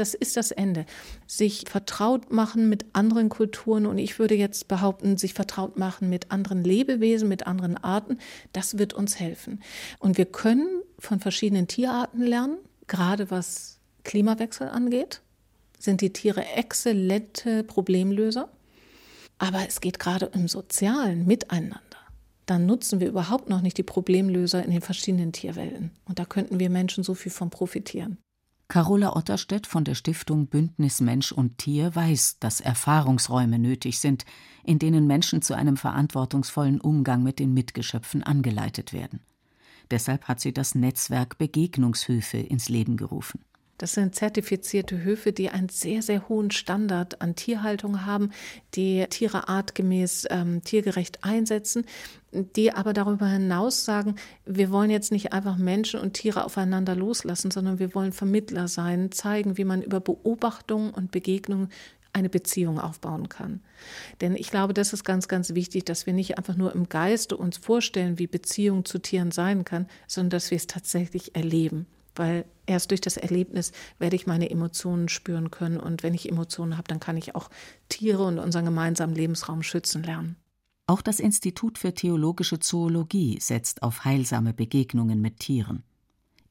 das 0.00 0.14
ist 0.14 0.36
das 0.36 0.50
Ende. 0.50 0.86
Sich 1.26 1.64
vertraut 1.68 2.32
machen 2.32 2.68
mit 2.68 2.86
anderen 2.92 3.28
Kulturen 3.28 3.86
und 3.86 3.98
ich 3.98 4.18
würde 4.18 4.34
jetzt 4.34 4.68
behaupten, 4.68 5.16
sich 5.16 5.34
vertraut 5.34 5.78
machen 5.78 6.08
mit 6.08 6.30
anderen 6.30 6.64
Lebewesen, 6.64 7.28
mit 7.28 7.46
anderen 7.46 7.76
Arten, 7.76 8.18
das 8.52 8.78
wird 8.78 8.94
uns 8.94 9.18
helfen. 9.18 9.62
Und 9.98 10.18
wir 10.18 10.26
können 10.26 10.82
von 10.98 11.20
verschiedenen 11.20 11.68
Tierarten 11.68 12.22
lernen, 12.22 12.58
gerade 12.86 13.30
was 13.30 13.78
Klimawechsel 14.04 14.68
angeht, 14.68 15.20
sind 15.78 16.00
die 16.00 16.12
Tiere 16.12 16.44
exzellente 16.44 17.64
Problemlöser. 17.64 18.48
Aber 19.38 19.66
es 19.66 19.80
geht 19.80 19.98
gerade 19.98 20.30
im 20.32 20.48
sozialen 20.48 21.26
Miteinander. 21.26 21.80
Dann 22.46 22.64
nutzen 22.64 23.00
wir 23.00 23.08
überhaupt 23.08 23.50
noch 23.50 23.60
nicht 23.60 23.76
die 23.76 23.82
Problemlöser 23.82 24.64
in 24.64 24.70
den 24.70 24.80
verschiedenen 24.80 25.32
Tierwelten. 25.32 25.90
Und 26.04 26.18
da 26.18 26.24
könnten 26.24 26.60
wir 26.60 26.70
Menschen 26.70 27.04
so 27.04 27.14
viel 27.14 27.32
von 27.32 27.50
profitieren. 27.50 28.18
Carola 28.68 29.14
Otterstedt 29.14 29.66
von 29.66 29.84
der 29.84 29.94
Stiftung 29.94 30.48
Bündnis 30.48 31.00
Mensch 31.00 31.30
und 31.30 31.58
Tier 31.58 31.94
weiß, 31.94 32.38
dass 32.40 32.60
Erfahrungsräume 32.60 33.60
nötig 33.60 34.00
sind, 34.00 34.24
in 34.64 34.80
denen 34.80 35.06
Menschen 35.06 35.40
zu 35.40 35.54
einem 35.54 35.76
verantwortungsvollen 35.76 36.80
Umgang 36.80 37.22
mit 37.22 37.38
den 37.38 37.54
Mitgeschöpfen 37.54 38.24
angeleitet 38.24 38.92
werden. 38.92 39.20
Deshalb 39.90 40.24
hat 40.24 40.40
sie 40.40 40.52
das 40.52 40.74
Netzwerk 40.74 41.38
Begegnungshöfe 41.38 42.38
ins 42.38 42.68
Leben 42.68 42.96
gerufen. 42.96 43.44
Das 43.78 43.92
sind 43.92 44.14
zertifizierte 44.14 45.02
Höfe, 45.02 45.32
die 45.32 45.50
einen 45.50 45.68
sehr, 45.68 46.00
sehr 46.00 46.28
hohen 46.28 46.50
Standard 46.50 47.20
an 47.20 47.36
Tierhaltung 47.36 48.06
haben, 48.06 48.30
die 48.74 49.04
Tiere 49.10 49.48
artgemäß 49.48 50.26
ähm, 50.30 50.64
tiergerecht 50.64 51.24
einsetzen, 51.24 51.84
die 52.32 52.72
aber 52.72 52.92
darüber 52.92 53.26
hinaus 53.26 53.84
sagen, 53.84 54.16
wir 54.46 54.70
wollen 54.70 54.90
jetzt 54.90 55.12
nicht 55.12 55.32
einfach 55.32 55.58
Menschen 55.58 56.00
und 56.00 56.14
Tiere 56.14 56.44
aufeinander 56.44 56.94
loslassen, 56.94 57.50
sondern 57.50 57.78
wir 57.78 57.94
wollen 57.94 58.12
Vermittler 58.12 58.68
sein, 58.68 59.12
zeigen, 59.12 59.58
wie 59.58 59.64
man 59.64 59.82
über 59.82 60.00
Beobachtung 60.00 60.92
und 60.94 61.10
Begegnung 61.10 61.68
eine 62.14 62.30
Beziehung 62.30 62.80
aufbauen 62.80 63.28
kann. 63.28 63.60
Denn 64.22 64.36
ich 64.36 64.50
glaube, 64.50 64.72
das 64.72 64.94
ist 64.94 65.04
ganz, 65.04 65.28
ganz 65.28 65.54
wichtig, 65.54 65.84
dass 65.84 66.06
wir 66.06 66.14
nicht 66.14 66.38
einfach 66.38 66.56
nur 66.56 66.74
im 66.74 66.88
Geiste 66.88 67.36
uns 67.36 67.58
vorstellen, 67.58 68.18
wie 68.18 68.26
Beziehung 68.26 68.86
zu 68.86 68.98
Tieren 68.98 69.32
sein 69.32 69.66
kann, 69.66 69.86
sondern 70.06 70.30
dass 70.30 70.50
wir 70.50 70.56
es 70.56 70.66
tatsächlich 70.66 71.36
erleben. 71.36 71.86
Weil 72.16 72.46
erst 72.66 72.90
durch 72.90 73.00
das 73.00 73.16
Erlebnis 73.16 73.72
werde 73.98 74.16
ich 74.16 74.26
meine 74.26 74.50
Emotionen 74.50 75.08
spüren 75.08 75.50
können. 75.50 75.78
Und 75.78 76.02
wenn 76.02 76.14
ich 76.14 76.28
Emotionen 76.28 76.76
habe, 76.76 76.88
dann 76.88 77.00
kann 77.00 77.16
ich 77.16 77.34
auch 77.34 77.48
Tiere 77.88 78.24
und 78.24 78.38
unseren 78.38 78.64
gemeinsamen 78.64 79.14
Lebensraum 79.14 79.62
schützen 79.62 80.02
lernen. 80.02 80.36
Auch 80.88 81.02
das 81.02 81.20
Institut 81.20 81.78
für 81.78 81.94
theologische 81.94 82.60
Zoologie 82.60 83.38
setzt 83.40 83.82
auf 83.82 84.04
heilsame 84.04 84.52
Begegnungen 84.52 85.20
mit 85.20 85.40
Tieren. 85.40 85.82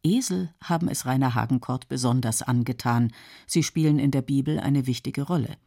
Esel 0.04 0.54
haben 0.62 0.88
es 0.88 1.06
Rainer 1.06 1.34
Hagenkort 1.34 1.88
besonders 1.88 2.42
angetan. 2.42 3.12
Sie 3.48 3.64
spielen 3.64 3.98
in 3.98 4.12
der 4.12 4.22
Bibel 4.22 4.60
eine 4.60 4.88
wichtige 4.88 5.24
Rolle. 5.24 5.58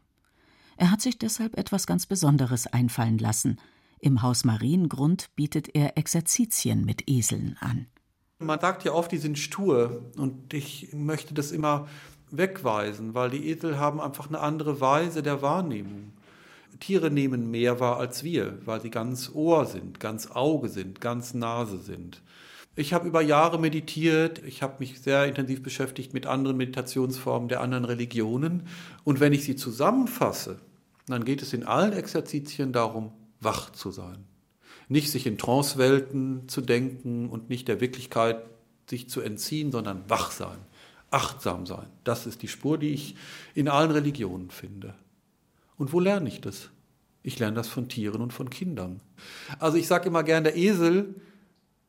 Er 0.77 0.93
hat 0.93 1.03
sich 1.03 1.19
deshalb 1.19 1.59
etwas 1.59 1.87
ganz 1.87 2.07
Besonderes 2.07 2.69
einfallen 2.69 3.19
lassen. 3.19 3.59
Im 3.99 4.23
Haus 4.23 4.45
Mariengrund 4.45 5.31
bietet 5.35 5.75
er 5.75 5.99
Exerzitien 5.99 6.85
mit 6.85 7.11
Eseln 7.11 7.57
an. 7.59 7.89
Man 8.41 8.61
sagt 8.61 8.85
ja 8.85 8.93
oft, 8.93 9.11
die 9.11 9.19
sind 9.19 9.39
stur 9.39 10.03
und 10.17 10.55
ich 10.55 10.93
möchte 10.93 11.35
das 11.35 11.51
immer 11.51 11.89
wegweisen, 12.31 13.15
weil 13.15 13.31
die 13.31 13.49
Esel 13.49 13.79
haben 13.79 14.01
einfach 14.01 14.29
eine 14.29 14.39
andere 14.39 14.81
Weise 14.81 15.25
der 15.25 15.43
Wahrnehmung. 15.43 16.13
Tiere 16.79 17.11
nehmen 17.11 17.51
mehr 17.51 17.81
wahr 17.81 17.99
als 17.99 18.23
wir, 18.23 18.59
weil 18.65 18.81
sie 18.81 18.91
ganz 18.91 19.33
Ohr 19.35 19.67
sind, 19.67 19.99
ganz 19.99 20.31
Auge 20.31 20.69
sind, 20.69 21.01
ganz 21.01 21.35
Nase 21.35 21.79
sind. 21.79 22.23
Ich 22.77 22.93
habe 22.93 23.09
über 23.09 23.21
Jahre 23.21 23.59
meditiert, 23.59 24.41
ich 24.45 24.63
habe 24.63 24.77
mich 24.79 25.01
sehr 25.01 25.27
intensiv 25.27 25.65
beschäftigt 25.65 26.15
mit 26.15 26.27
anderen 26.27 26.57
Meditationsformen 26.57 27.49
der 27.49 27.61
anderen 27.61 27.85
Religionen 27.85 28.69
und 29.03 29.19
wenn 29.19 29.33
ich 29.33 29.43
sie 29.43 29.57
zusammenfasse, 29.57 30.61
dann 31.09 31.25
geht 31.25 31.43
es 31.43 31.53
in 31.53 31.65
allen 31.65 31.93
Exerzitien 31.93 32.73
darum, 32.73 33.11
wach 33.41 33.71
zu 33.71 33.91
sein. 33.91 34.25
Nicht 34.89 35.11
sich 35.11 35.27
in 35.27 35.39
Trancewelten 35.39 36.49
zu 36.49 36.61
denken 36.61 37.29
und 37.29 37.51
nicht 37.51 37.69
der 37.69 37.81
Wirklichkeit 37.81 38.43
sich 38.89 39.09
zu 39.09 39.21
entziehen, 39.21 39.71
sondern 39.71 40.05
wach 40.09 40.31
sein, 40.31 40.59
achtsam 41.11 41.67
sein. 41.67 41.87
Das 42.05 42.27
ist 42.27 42.43
die 42.43 42.49
Spur, 42.49 42.79
die 42.79 42.91
ich 42.91 43.17
in 43.55 43.69
allen 43.69 43.91
Religionen 43.91 44.51
finde. 44.51 44.95
Und 45.77 45.93
wo 45.93 46.01
lerne 46.01 46.29
ich 46.29 46.41
das? 46.41 46.71
Ich 47.23 47.39
lerne 47.39 47.57
das 47.57 47.69
von 47.69 47.89
Tieren 47.89 48.23
und 48.23 48.33
von 48.33 48.49
Kindern. 48.49 49.01
Also 49.59 49.77
ich 49.77 49.87
sage 49.87 50.09
immer 50.09 50.23
gern, 50.23 50.45
der 50.45 50.57
Esel 50.57 51.15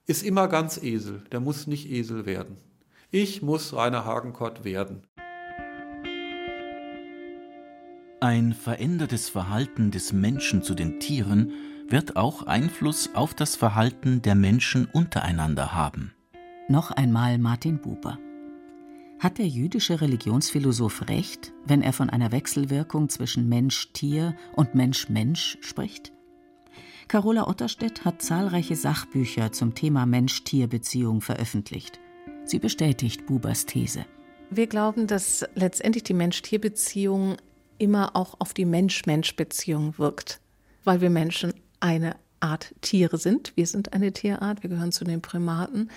ist 0.06 0.24
immer 0.24 0.48
ganz 0.48 0.78
Esel, 0.78 1.24
der 1.32 1.40
muss 1.40 1.68
nicht 1.68 1.90
Esel 1.90 2.26
werden. 2.26 2.58
Ich 3.12 3.42
muss 3.42 3.74
Rainer 3.74 4.06
Hagenkort 4.06 4.64
werden. 4.64 5.04
Ein 8.22 8.54
verändertes 8.54 9.30
Verhalten 9.30 9.92
des 9.92 10.12
Menschen 10.12 10.62
zu 10.62 10.76
den 10.76 11.00
Tieren 11.00 11.54
wird 11.90 12.16
auch 12.16 12.44
Einfluss 12.44 13.16
auf 13.16 13.34
das 13.34 13.56
Verhalten 13.56 14.22
der 14.22 14.36
Menschen 14.36 14.86
untereinander 14.86 15.74
haben. 15.74 16.14
Noch 16.68 16.92
einmal 16.92 17.38
Martin 17.38 17.80
Buber. 17.80 18.20
Hat 19.20 19.38
der 19.38 19.48
jüdische 19.48 20.00
Religionsphilosoph 20.00 21.10
recht, 21.10 21.52
wenn 21.66 21.82
er 21.82 21.92
von 21.92 22.10
einer 22.10 22.32
Wechselwirkung 22.32 23.10
zwischen 23.10 23.50
Mensch-Tier 23.50 24.36
und 24.54 24.76
Mensch-Mensch 24.76 25.58
spricht? 25.62 26.14
Carola 27.08 27.48
Otterstedt 27.48 28.06
hat 28.06 28.22
zahlreiche 28.22 28.76
Sachbücher 28.76 29.52
zum 29.52 29.74
Thema 29.74 30.06
Mensch-Tier-Beziehung 30.06 31.22
veröffentlicht. 31.22 32.00
Sie 32.46 32.60
bestätigt 32.60 33.26
Bubers 33.26 33.66
These. 33.66 34.06
Wir 34.52 34.68
glauben, 34.68 35.08
dass 35.08 35.44
letztendlich 35.56 36.04
die 36.04 36.14
Mensch-Tier-Beziehung 36.14 37.38
immer 37.80 38.16
auch 38.16 38.36
auf 38.40 38.54
die 38.54 38.66
Mensch-Mensch-Beziehung 38.66 39.98
wirkt, 39.98 40.40
weil 40.84 41.02
wir 41.02 41.10
Menschen 41.10 41.54
eine 41.80 42.16
Art 42.40 42.74
Tiere 42.82 43.18
sind. 43.18 43.54
Wir 43.56 43.68
sind 43.68 43.94
eine 43.94 44.14
Tierart, 44.14 44.64
wir 44.64 44.70
gehören 44.70 44.92
zu 44.92 45.04
den 45.04 45.22
Primaten. 45.22 45.90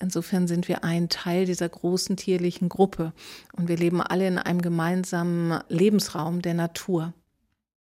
Insofern 0.00 0.48
sind 0.48 0.68
wir 0.68 0.84
ein 0.84 1.08
Teil 1.08 1.44
dieser 1.44 1.68
großen 1.68 2.16
tierlichen 2.16 2.68
Gruppe 2.68 3.12
und 3.52 3.68
wir 3.68 3.76
leben 3.76 4.00
alle 4.00 4.26
in 4.26 4.38
einem 4.38 4.62
gemeinsamen 4.62 5.62
Lebensraum 5.68 6.42
der 6.42 6.54
Natur. 6.54 7.12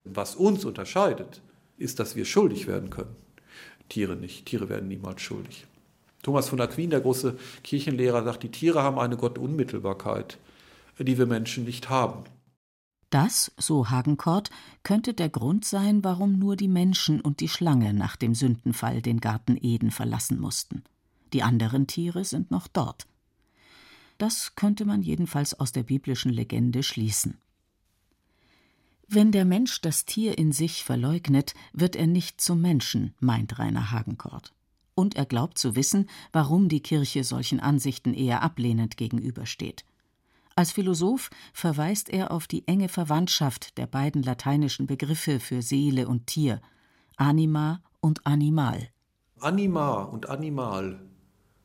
Was 0.05 0.37
uns 0.37 0.65
unterscheidet, 0.65 1.41
ist, 1.79 1.99
dass 1.99 2.17
wir 2.17 2.25
schuldig 2.25 2.67
werden 2.67 2.91
können. 2.91 3.17
Tiere 3.89 4.17
nicht. 4.17 4.47
Tiere 4.47 4.69
werden 4.69 4.89
niemals 4.89 5.23
schuldig. 5.23 5.67
Thomas 6.23 6.49
von 6.49 6.61
Aquin, 6.61 6.91
der 6.91 7.01
große 7.01 7.37
Kirchenlehrer, 7.63 8.25
sagt, 8.25 8.43
die 8.43 8.51
Tiere 8.51 8.83
haben 8.83 8.99
eine 8.99 9.17
Gottunmittelbarkeit, 9.17 10.39
die 10.99 11.19
wir 11.19 11.27
Menschen 11.27 11.65
nicht 11.65 11.89
haben. 11.89 12.25
Das, 13.11 13.53
so 13.57 13.88
Hagenkort, 13.88 14.51
könnte 14.83 15.14
der 15.14 15.29
Grund 15.29 15.64
sein, 15.64 16.03
warum 16.03 16.38
nur 16.38 16.57
die 16.57 16.69
Menschen 16.69 17.21
und 17.21 17.40
die 17.40 17.49
Schlange 17.49 17.95
nach 17.95 18.16
dem 18.16 18.35
Sündenfall 18.35 19.01
den 19.01 19.21
Garten 19.21 19.57
Eden 19.61 19.90
verlassen 19.90 20.40
mussten. 20.40 20.83
Die 21.33 21.42
anderen 21.42 21.87
Tiere 21.87 22.25
sind 22.25 22.51
noch 22.51 22.66
dort. 22.66 23.07
Das 24.19 24.55
könnte 24.57 24.85
man 24.85 25.03
jedenfalls 25.03 25.55
aus 25.55 25.73
der 25.73 25.83
biblischen 25.83 26.33
Legende 26.33 26.83
schließen. 26.83 27.38
Wenn 29.09 29.31
der 29.31 29.45
Mensch 29.45 29.81
das 29.83 30.05
Tier 30.05 30.37
in 30.37 30.51
sich 30.51 30.83
verleugnet, 30.83 31.55
wird 31.73 31.95
er 31.95 32.09
nicht 32.09 32.40
zum 32.40 32.61
Menschen, 32.61 33.14
meint 33.21 33.59
Rainer 33.59 33.92
Hagenkort. 33.92 34.53
Und 34.97 35.14
er 35.14 35.27
glaubt 35.27 35.59
zu 35.59 35.77
wissen, 35.77 36.09
warum 36.33 36.69
die 36.69 36.81
Kirche 36.81 37.23
solchen 37.23 37.61
Ansichten 37.61 38.14
eher 38.14 38.42
ablehnend 38.42 38.97
gegenübersteht. 38.97 39.85
Als 40.59 40.73
Philosoph 40.73 41.29
verweist 41.53 42.09
er 42.09 42.31
auf 42.31 42.47
die 42.47 42.66
enge 42.66 42.88
Verwandtschaft 42.88 43.77
der 43.77 43.87
beiden 43.87 44.23
lateinischen 44.23 44.87
Begriffe 44.87 45.38
für 45.38 45.61
Seele 45.61 46.09
und 46.09 46.27
Tier, 46.27 46.62
anima 47.16 47.83
und 48.01 48.27
animal. 48.27 48.88
Anima 49.38 50.05
und 50.05 50.31
animal 50.31 50.99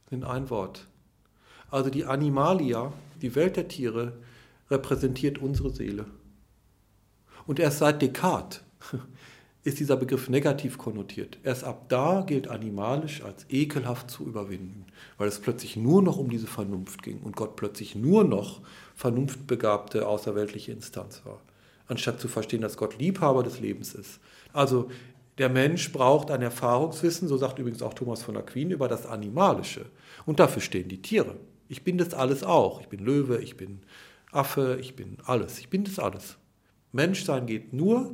sind 0.10 0.25
ein 0.25 0.49
Wort. 0.49 0.89
Also 1.69 1.89
die 1.89 2.04
Animalia, 2.04 2.91
die 3.21 3.34
Welt 3.34 3.56
der 3.56 3.69
Tiere, 3.69 4.19
repräsentiert 4.69 5.38
unsere 5.38 5.69
Seele. 5.69 6.06
Und 7.47 7.60
erst 7.60 7.77
seit 7.77 8.01
Descartes 8.01 8.62
ist 9.63 9.80
dieser 9.80 9.95
Begriff 9.95 10.28
negativ 10.28 10.78
konnotiert. 10.78 11.38
Erst 11.43 11.63
ab 11.63 11.86
da 11.89 12.21
gilt 12.21 12.47
animalisch 12.47 13.21
als 13.24 13.45
ekelhaft 13.50 14.10
zu 14.10 14.26
überwinden, 14.26 14.86
weil 15.17 15.28
es 15.28 15.39
plötzlich 15.39 15.76
nur 15.76 16.02
noch 16.02 16.17
um 16.17 16.30
diese 16.30 16.47
Vernunft 16.47 17.04
ging 17.04 17.19
und 17.19 17.36
Gott 17.36 17.56
plötzlich 17.56 17.95
nur 17.95 18.24
noch 18.24 18.62
vernunftbegabte 18.95 20.08
außerweltliche 20.08 20.71
Instanz 20.71 21.21
war, 21.26 21.41
anstatt 21.88 22.19
zu 22.19 22.28
verstehen, 22.28 22.62
dass 22.62 22.78
Gott 22.78 22.97
Liebhaber 22.97 23.43
des 23.43 23.60
Lebens 23.60 23.93
ist. 23.93 24.19
Also 24.52 24.89
der 25.38 25.50
Mensch 25.50 25.91
braucht 25.91 26.32
ein 26.32 26.41
Erfahrungswissen, 26.41 27.28
so 27.28 27.38
sagt 27.38 27.60
übrigens 27.60 27.84
auch 27.84 27.93
Thomas 27.93 28.24
von 28.24 28.38
Aquin, 28.38 28.71
über 28.71 28.88
das 28.88 29.06
Animalische. 29.06 29.86
Und 30.26 30.39
dafür 30.39 30.62
stehen 30.62 30.89
die 30.89 31.02
Tiere. 31.02 31.36
Ich 31.67 31.84
bin 31.84 31.97
das 31.97 32.13
alles 32.13 32.43
auch. 32.43 32.82
Ich 32.82 32.89
bin 32.89 33.00
Löwe, 33.00 33.38
ich 33.38 33.58
bin 33.58 33.80
Affe, 34.32 34.78
ich 34.82 34.95
bin 34.95 35.17
alles. 35.26 35.60
Ich 35.60 35.69
bin 35.69 35.84
das 35.84 36.00
alles. 36.00 36.38
Menschsein 36.91 37.45
geht 37.45 37.74
nur 37.74 38.13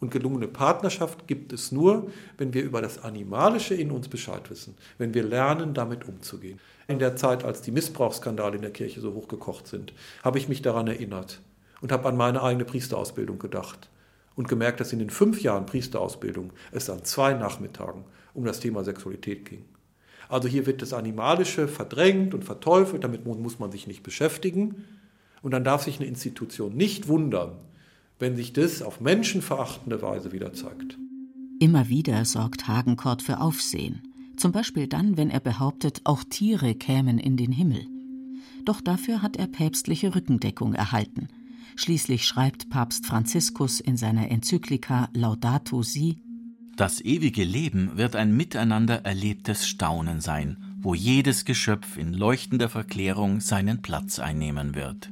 und 0.00 0.10
gelungene 0.10 0.48
Partnerschaft 0.48 1.26
gibt 1.26 1.52
es 1.52 1.72
nur, 1.72 2.10
wenn 2.36 2.54
wir 2.54 2.62
über 2.62 2.80
das 2.80 3.02
Animalische 3.02 3.74
in 3.74 3.90
uns 3.90 4.08
Bescheid 4.08 4.48
wissen, 4.50 4.74
wenn 4.96 5.14
wir 5.14 5.24
lernen, 5.24 5.74
damit 5.74 6.06
umzugehen. 6.08 6.60
In 6.86 6.98
der 6.98 7.16
Zeit, 7.16 7.44
als 7.44 7.62
die 7.62 7.72
Missbrauchsskandale 7.72 8.56
in 8.56 8.62
der 8.62 8.72
Kirche 8.72 9.00
so 9.00 9.14
hochgekocht 9.14 9.66
sind, 9.66 9.92
habe 10.22 10.38
ich 10.38 10.48
mich 10.48 10.62
daran 10.62 10.86
erinnert 10.86 11.40
und 11.80 11.92
habe 11.92 12.08
an 12.08 12.16
meine 12.16 12.42
eigene 12.42 12.64
Priesterausbildung 12.64 13.38
gedacht 13.38 13.90
und 14.36 14.48
gemerkt, 14.48 14.80
dass 14.80 14.92
in 14.92 15.00
den 15.00 15.10
fünf 15.10 15.42
Jahren 15.42 15.66
Priesterausbildung 15.66 16.52
es 16.70 16.88
an 16.88 17.04
zwei 17.04 17.34
Nachmittagen 17.34 18.04
um 18.34 18.44
das 18.44 18.60
Thema 18.60 18.84
Sexualität 18.84 19.44
ging. 19.44 19.64
Also 20.28 20.46
hier 20.46 20.66
wird 20.66 20.82
das 20.82 20.92
Animalische 20.92 21.68
verdrängt 21.68 22.34
und 22.34 22.44
verteufelt, 22.44 23.02
damit 23.02 23.24
muss 23.26 23.58
man 23.58 23.72
sich 23.72 23.86
nicht 23.86 24.02
beschäftigen. 24.02 24.84
Und 25.42 25.52
dann 25.52 25.64
darf 25.64 25.84
sich 25.84 25.98
eine 25.98 26.08
Institution 26.08 26.76
nicht 26.76 27.08
wundern, 27.08 27.56
wenn 28.18 28.36
sich 28.36 28.52
das 28.52 28.82
auf 28.82 29.00
menschenverachtende 29.00 30.02
Weise 30.02 30.32
wieder 30.32 30.52
zeigt. 30.52 30.98
Immer 31.60 31.88
wieder 31.88 32.24
sorgt 32.24 32.68
Hagenkort 32.68 33.22
für 33.22 33.40
Aufsehen. 33.40 34.02
Zum 34.36 34.52
Beispiel 34.52 34.86
dann, 34.86 35.16
wenn 35.16 35.30
er 35.30 35.40
behauptet, 35.40 36.02
auch 36.04 36.22
Tiere 36.22 36.74
kämen 36.74 37.18
in 37.18 37.36
den 37.36 37.50
Himmel. 37.50 37.86
Doch 38.64 38.80
dafür 38.80 39.22
hat 39.22 39.36
er 39.36 39.46
päpstliche 39.46 40.14
Rückendeckung 40.14 40.74
erhalten. 40.74 41.28
Schließlich 41.74 42.24
schreibt 42.24 42.70
Papst 42.70 43.06
Franziskus 43.06 43.80
in 43.80 43.96
seiner 43.96 44.30
Enzyklika 44.30 45.08
Laudato 45.14 45.82
Si: 45.82 46.18
Das 46.76 47.00
ewige 47.00 47.44
Leben 47.44 47.96
wird 47.96 48.14
ein 48.14 48.36
miteinander 48.36 49.04
erlebtes 49.04 49.66
Staunen 49.66 50.20
sein, 50.20 50.56
wo 50.80 50.94
jedes 50.94 51.44
Geschöpf 51.44 51.96
in 51.96 52.12
leuchtender 52.12 52.68
Verklärung 52.68 53.40
seinen 53.40 53.82
Platz 53.82 54.18
einnehmen 54.18 54.74
wird. 54.74 55.10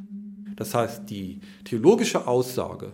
Das 0.57 0.75
heißt, 0.75 1.09
die 1.09 1.41
theologische 1.65 2.27
Aussage, 2.27 2.93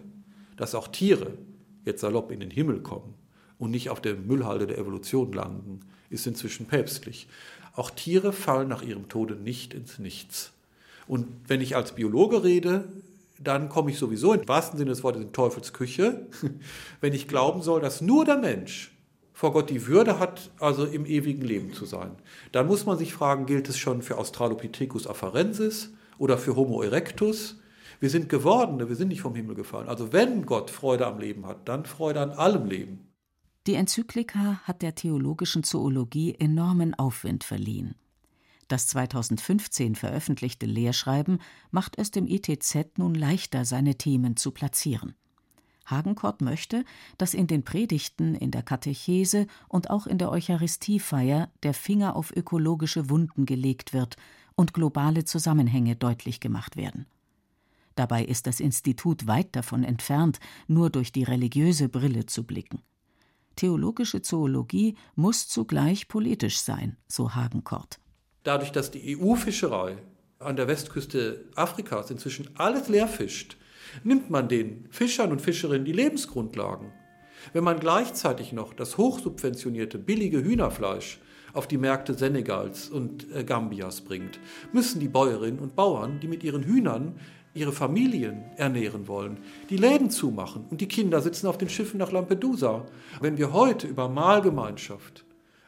dass 0.56 0.74
auch 0.74 0.88
Tiere 0.88 1.38
jetzt 1.84 2.00
salopp 2.00 2.30
in 2.30 2.40
den 2.40 2.50
Himmel 2.50 2.80
kommen 2.80 3.14
und 3.58 3.70
nicht 3.70 3.90
auf 3.90 4.00
der 4.00 4.16
Müllhalde 4.16 4.66
der 4.66 4.78
Evolution 4.78 5.32
landen, 5.32 5.80
ist 6.10 6.26
inzwischen 6.26 6.66
päpstlich. 6.66 7.28
Auch 7.74 7.90
Tiere 7.90 8.32
fallen 8.32 8.68
nach 8.68 8.82
ihrem 8.82 9.08
Tode 9.08 9.36
nicht 9.36 9.72
ins 9.72 9.98
Nichts. 9.98 10.52
Und 11.06 11.26
wenn 11.48 11.60
ich 11.60 11.74
als 11.74 11.94
Biologe 11.94 12.44
rede, 12.44 12.84
dann 13.38 13.68
komme 13.68 13.90
ich 13.90 13.98
sowieso 13.98 14.34
im 14.34 14.46
wahrsten 14.46 14.78
Sinne 14.78 14.90
des 14.90 15.02
Wortes 15.02 15.22
in 15.22 15.32
Teufelsküche, 15.32 16.26
wenn 17.00 17.12
ich 17.12 17.28
glauben 17.28 17.62
soll, 17.62 17.80
dass 17.80 18.00
nur 18.00 18.24
der 18.24 18.36
Mensch 18.36 18.92
vor 19.32 19.52
Gott 19.52 19.70
die 19.70 19.86
Würde 19.86 20.18
hat, 20.18 20.50
also 20.60 20.84
im 20.84 21.06
ewigen 21.06 21.42
Leben 21.42 21.72
zu 21.72 21.86
sein. 21.86 22.12
Dann 22.52 22.66
muss 22.66 22.86
man 22.86 22.98
sich 22.98 23.12
fragen, 23.12 23.46
gilt 23.46 23.68
es 23.68 23.78
schon 23.78 24.02
für 24.02 24.18
Australopithecus 24.18 25.06
afarensis 25.06 25.90
oder 26.18 26.38
für 26.38 26.56
Homo 26.56 26.82
erectus? 26.82 27.60
Wir 28.00 28.10
sind 28.10 28.28
Gewordene, 28.28 28.88
wir 28.88 28.96
sind 28.96 29.08
nicht 29.08 29.20
vom 29.20 29.34
Himmel 29.34 29.54
gefallen. 29.54 29.88
Also 29.88 30.12
wenn 30.12 30.44
Gott 30.44 30.70
Freude 30.70 31.06
am 31.06 31.18
Leben 31.18 31.46
hat, 31.46 31.68
dann 31.68 31.84
Freude 31.84 32.20
an 32.20 32.32
allem 32.32 32.66
Leben. 32.66 33.12
Die 33.68 33.74
Enzyklika 33.74 34.60
hat 34.64 34.82
der 34.82 34.96
theologischen 34.96 35.62
Zoologie 35.62 36.34
enormen 36.34 36.94
Aufwind 36.94 37.44
verliehen. 37.44 37.94
Das 38.66 38.88
2015 38.88 39.94
veröffentlichte 39.94 40.66
Lehrschreiben 40.66 41.38
macht 41.70 41.96
es 41.96 42.10
dem 42.10 42.26
ITZ 42.26 42.96
nun 42.98 43.14
leichter, 43.14 43.64
seine 43.64 43.96
Themen 43.96 44.36
zu 44.36 44.50
platzieren. 44.50 45.14
Hagenkort 45.86 46.40
möchte, 46.40 46.84
dass 47.18 47.34
in 47.34 47.46
den 47.46 47.64
Predigten, 47.64 48.34
in 48.34 48.50
der 48.50 48.62
Katechese 48.62 49.46
und 49.68 49.90
auch 49.90 50.06
in 50.06 50.18
der 50.18 50.30
Eucharistiefeier 50.30 51.50
der 51.62 51.74
Finger 51.74 52.16
auf 52.16 52.34
ökologische 52.34 53.10
Wunden 53.10 53.46
gelegt 53.46 53.92
wird 53.92 54.16
und 54.56 54.74
globale 54.74 55.24
Zusammenhänge 55.24 55.96
deutlich 55.96 56.40
gemacht 56.40 56.76
werden. 56.76 57.06
Dabei 57.94 58.24
ist 58.24 58.46
das 58.46 58.60
Institut 58.60 59.26
weit 59.26 59.54
davon 59.54 59.84
entfernt, 59.84 60.40
nur 60.66 60.90
durch 60.90 61.12
die 61.12 61.24
religiöse 61.24 61.88
Brille 61.88 62.26
zu 62.26 62.44
blicken. 62.44 62.80
Theologische 63.56 64.22
Zoologie 64.22 64.96
muss 65.14 65.48
zugleich 65.48 66.08
politisch 66.08 66.58
sein, 66.58 66.96
so 67.06 67.34
Hagenkort. 67.34 67.98
Dadurch, 68.44 68.72
dass 68.72 68.90
die 68.90 69.16
EU-Fischerei 69.18 69.98
an 70.38 70.56
der 70.56 70.68
Westküste 70.68 71.44
Afrikas 71.54 72.10
inzwischen 72.10 72.48
alles 72.56 72.88
leer 72.88 73.06
fischt, 73.06 73.56
nimmt 74.04 74.30
man 74.30 74.48
den 74.48 74.86
Fischern 74.90 75.30
und 75.30 75.42
Fischerinnen 75.42 75.84
die 75.84 75.92
Lebensgrundlagen. 75.92 76.92
Wenn 77.52 77.64
man 77.64 77.78
gleichzeitig 77.78 78.52
noch 78.52 78.72
das 78.72 78.96
hochsubventionierte 78.96 79.98
billige 79.98 80.42
Hühnerfleisch 80.42 81.20
auf 81.52 81.66
die 81.66 81.78
Märkte 81.78 82.14
Senegals 82.14 82.88
und 82.88 83.26
äh, 83.34 83.44
Gambias 83.44 84.00
bringt, 84.00 84.38
müssen 84.72 85.00
die 85.00 85.08
Bäuerinnen 85.08 85.60
und 85.60 85.76
Bauern, 85.76 86.20
die 86.20 86.28
mit 86.28 86.42
ihren 86.44 86.64
Hühnern 86.64 87.14
ihre 87.54 87.72
Familien 87.72 88.44
ernähren 88.56 89.08
wollen, 89.08 89.38
die 89.68 89.76
Läden 89.76 90.10
zumachen 90.10 90.64
und 90.70 90.80
die 90.80 90.88
Kinder 90.88 91.20
sitzen 91.20 91.46
auf 91.46 91.58
den 91.58 91.68
Schiffen 91.68 91.98
nach 91.98 92.12
Lampedusa. 92.12 92.86
Wenn 93.20 93.36
wir 93.36 93.52
heute 93.52 93.86
über 93.86 94.08
Mahlgemeinschaft, 94.08 95.24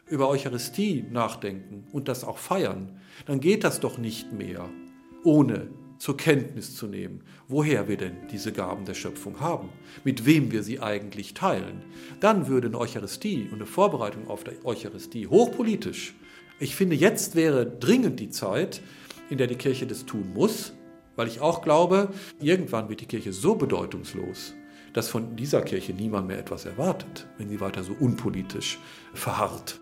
über 0.07 0.29
Eucharistie 0.29 1.05
nachdenken 1.11 1.85
und 1.93 2.09
das 2.09 2.25
auch 2.25 2.39
feiern, 2.39 3.01
dann 3.27 3.41
geht 3.41 3.65
das 3.65 3.81
doch 3.81 3.99
nicht 3.99 4.33
mehr, 4.33 4.69
ohne 5.25 5.69
zur 6.05 6.19
Kenntnis 6.19 6.77
zu 6.77 6.87
nehmen, 6.87 7.23
woher 7.49 7.89
wir 7.89 7.97
denn 7.97 8.29
diese 8.31 8.53
Gaben 8.53 8.85
der 8.85 8.93
Schöpfung 8.93 9.41
haben, 9.41 9.71
mit 10.05 10.27
wem 10.27 10.53
wir 10.53 10.63
sie 10.63 10.79
eigentlich 10.81 11.33
teilen. 11.33 11.83
Dann 12.21 12.47
würde 12.47 12.67
eine 12.67 12.79
Eucharistie 12.79 13.45
und 13.45 13.55
eine 13.55 13.65
Vorbereitung 13.65 14.29
auf 14.29 14.45
die 14.45 14.51
Eucharistie 14.65 15.29
hochpolitisch. 15.29 16.13
Ich 16.61 16.77
finde, 16.77 16.95
jetzt 16.95 17.37
wäre 17.37 17.65
dringend 17.65 18.21
die 18.21 18.29
Zeit, 18.29 18.83
in 19.31 19.39
der 19.39 19.47
die 19.47 19.55
Kirche 19.55 19.87
das 19.87 20.05
tun 20.05 20.31
muss, 20.35 20.75
weil 21.17 21.27
ich 21.27 21.41
auch 21.41 21.63
glaube, 21.63 22.11
irgendwann 22.39 22.91
wird 22.91 23.01
die 23.01 23.07
Kirche 23.07 23.33
so 23.33 23.55
bedeutungslos, 23.55 24.53
dass 24.93 25.09
von 25.09 25.37
dieser 25.37 25.63
Kirche 25.63 25.95
niemand 25.95 26.29
mehr 26.29 26.39
etwas 26.39 26.67
erwartet, 26.67 27.27
wenn 27.39 27.49
sie 27.49 27.61
weiter 27.61 27.83
so 27.83 27.97
unpolitisch 27.99 28.79
verharrt. 29.15 29.81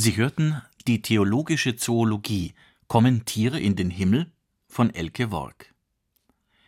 Sie 0.00 0.16
hörten 0.16 0.62
die 0.86 1.02
theologische 1.02 1.74
Zoologie 1.74 2.54
Kommentiere 2.86 3.58
in 3.58 3.74
den 3.74 3.90
Himmel 3.90 4.30
von 4.68 4.94
Elke 4.94 5.32
Work. 5.32 5.74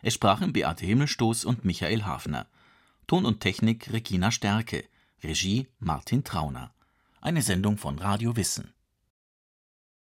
Es 0.03 0.15
sprachen 0.15 0.53
Beate 0.53 0.85
Himmelstoß 0.85 1.45
und 1.45 1.65
Michael 1.65 2.03
Hafner. 2.03 2.49
Ton 3.07 3.25
und 3.25 3.39
Technik 3.39 3.93
Regina 3.93 4.33
Stärke, 4.33 4.85
Regie 5.23 5.69
Martin 5.79 6.25
Trauner. 6.25 6.75
Eine 7.21 7.43
Sendung 7.43 7.79
von 7.79 8.01
Radio 8.01 8.35
Wissen. 8.35 8.73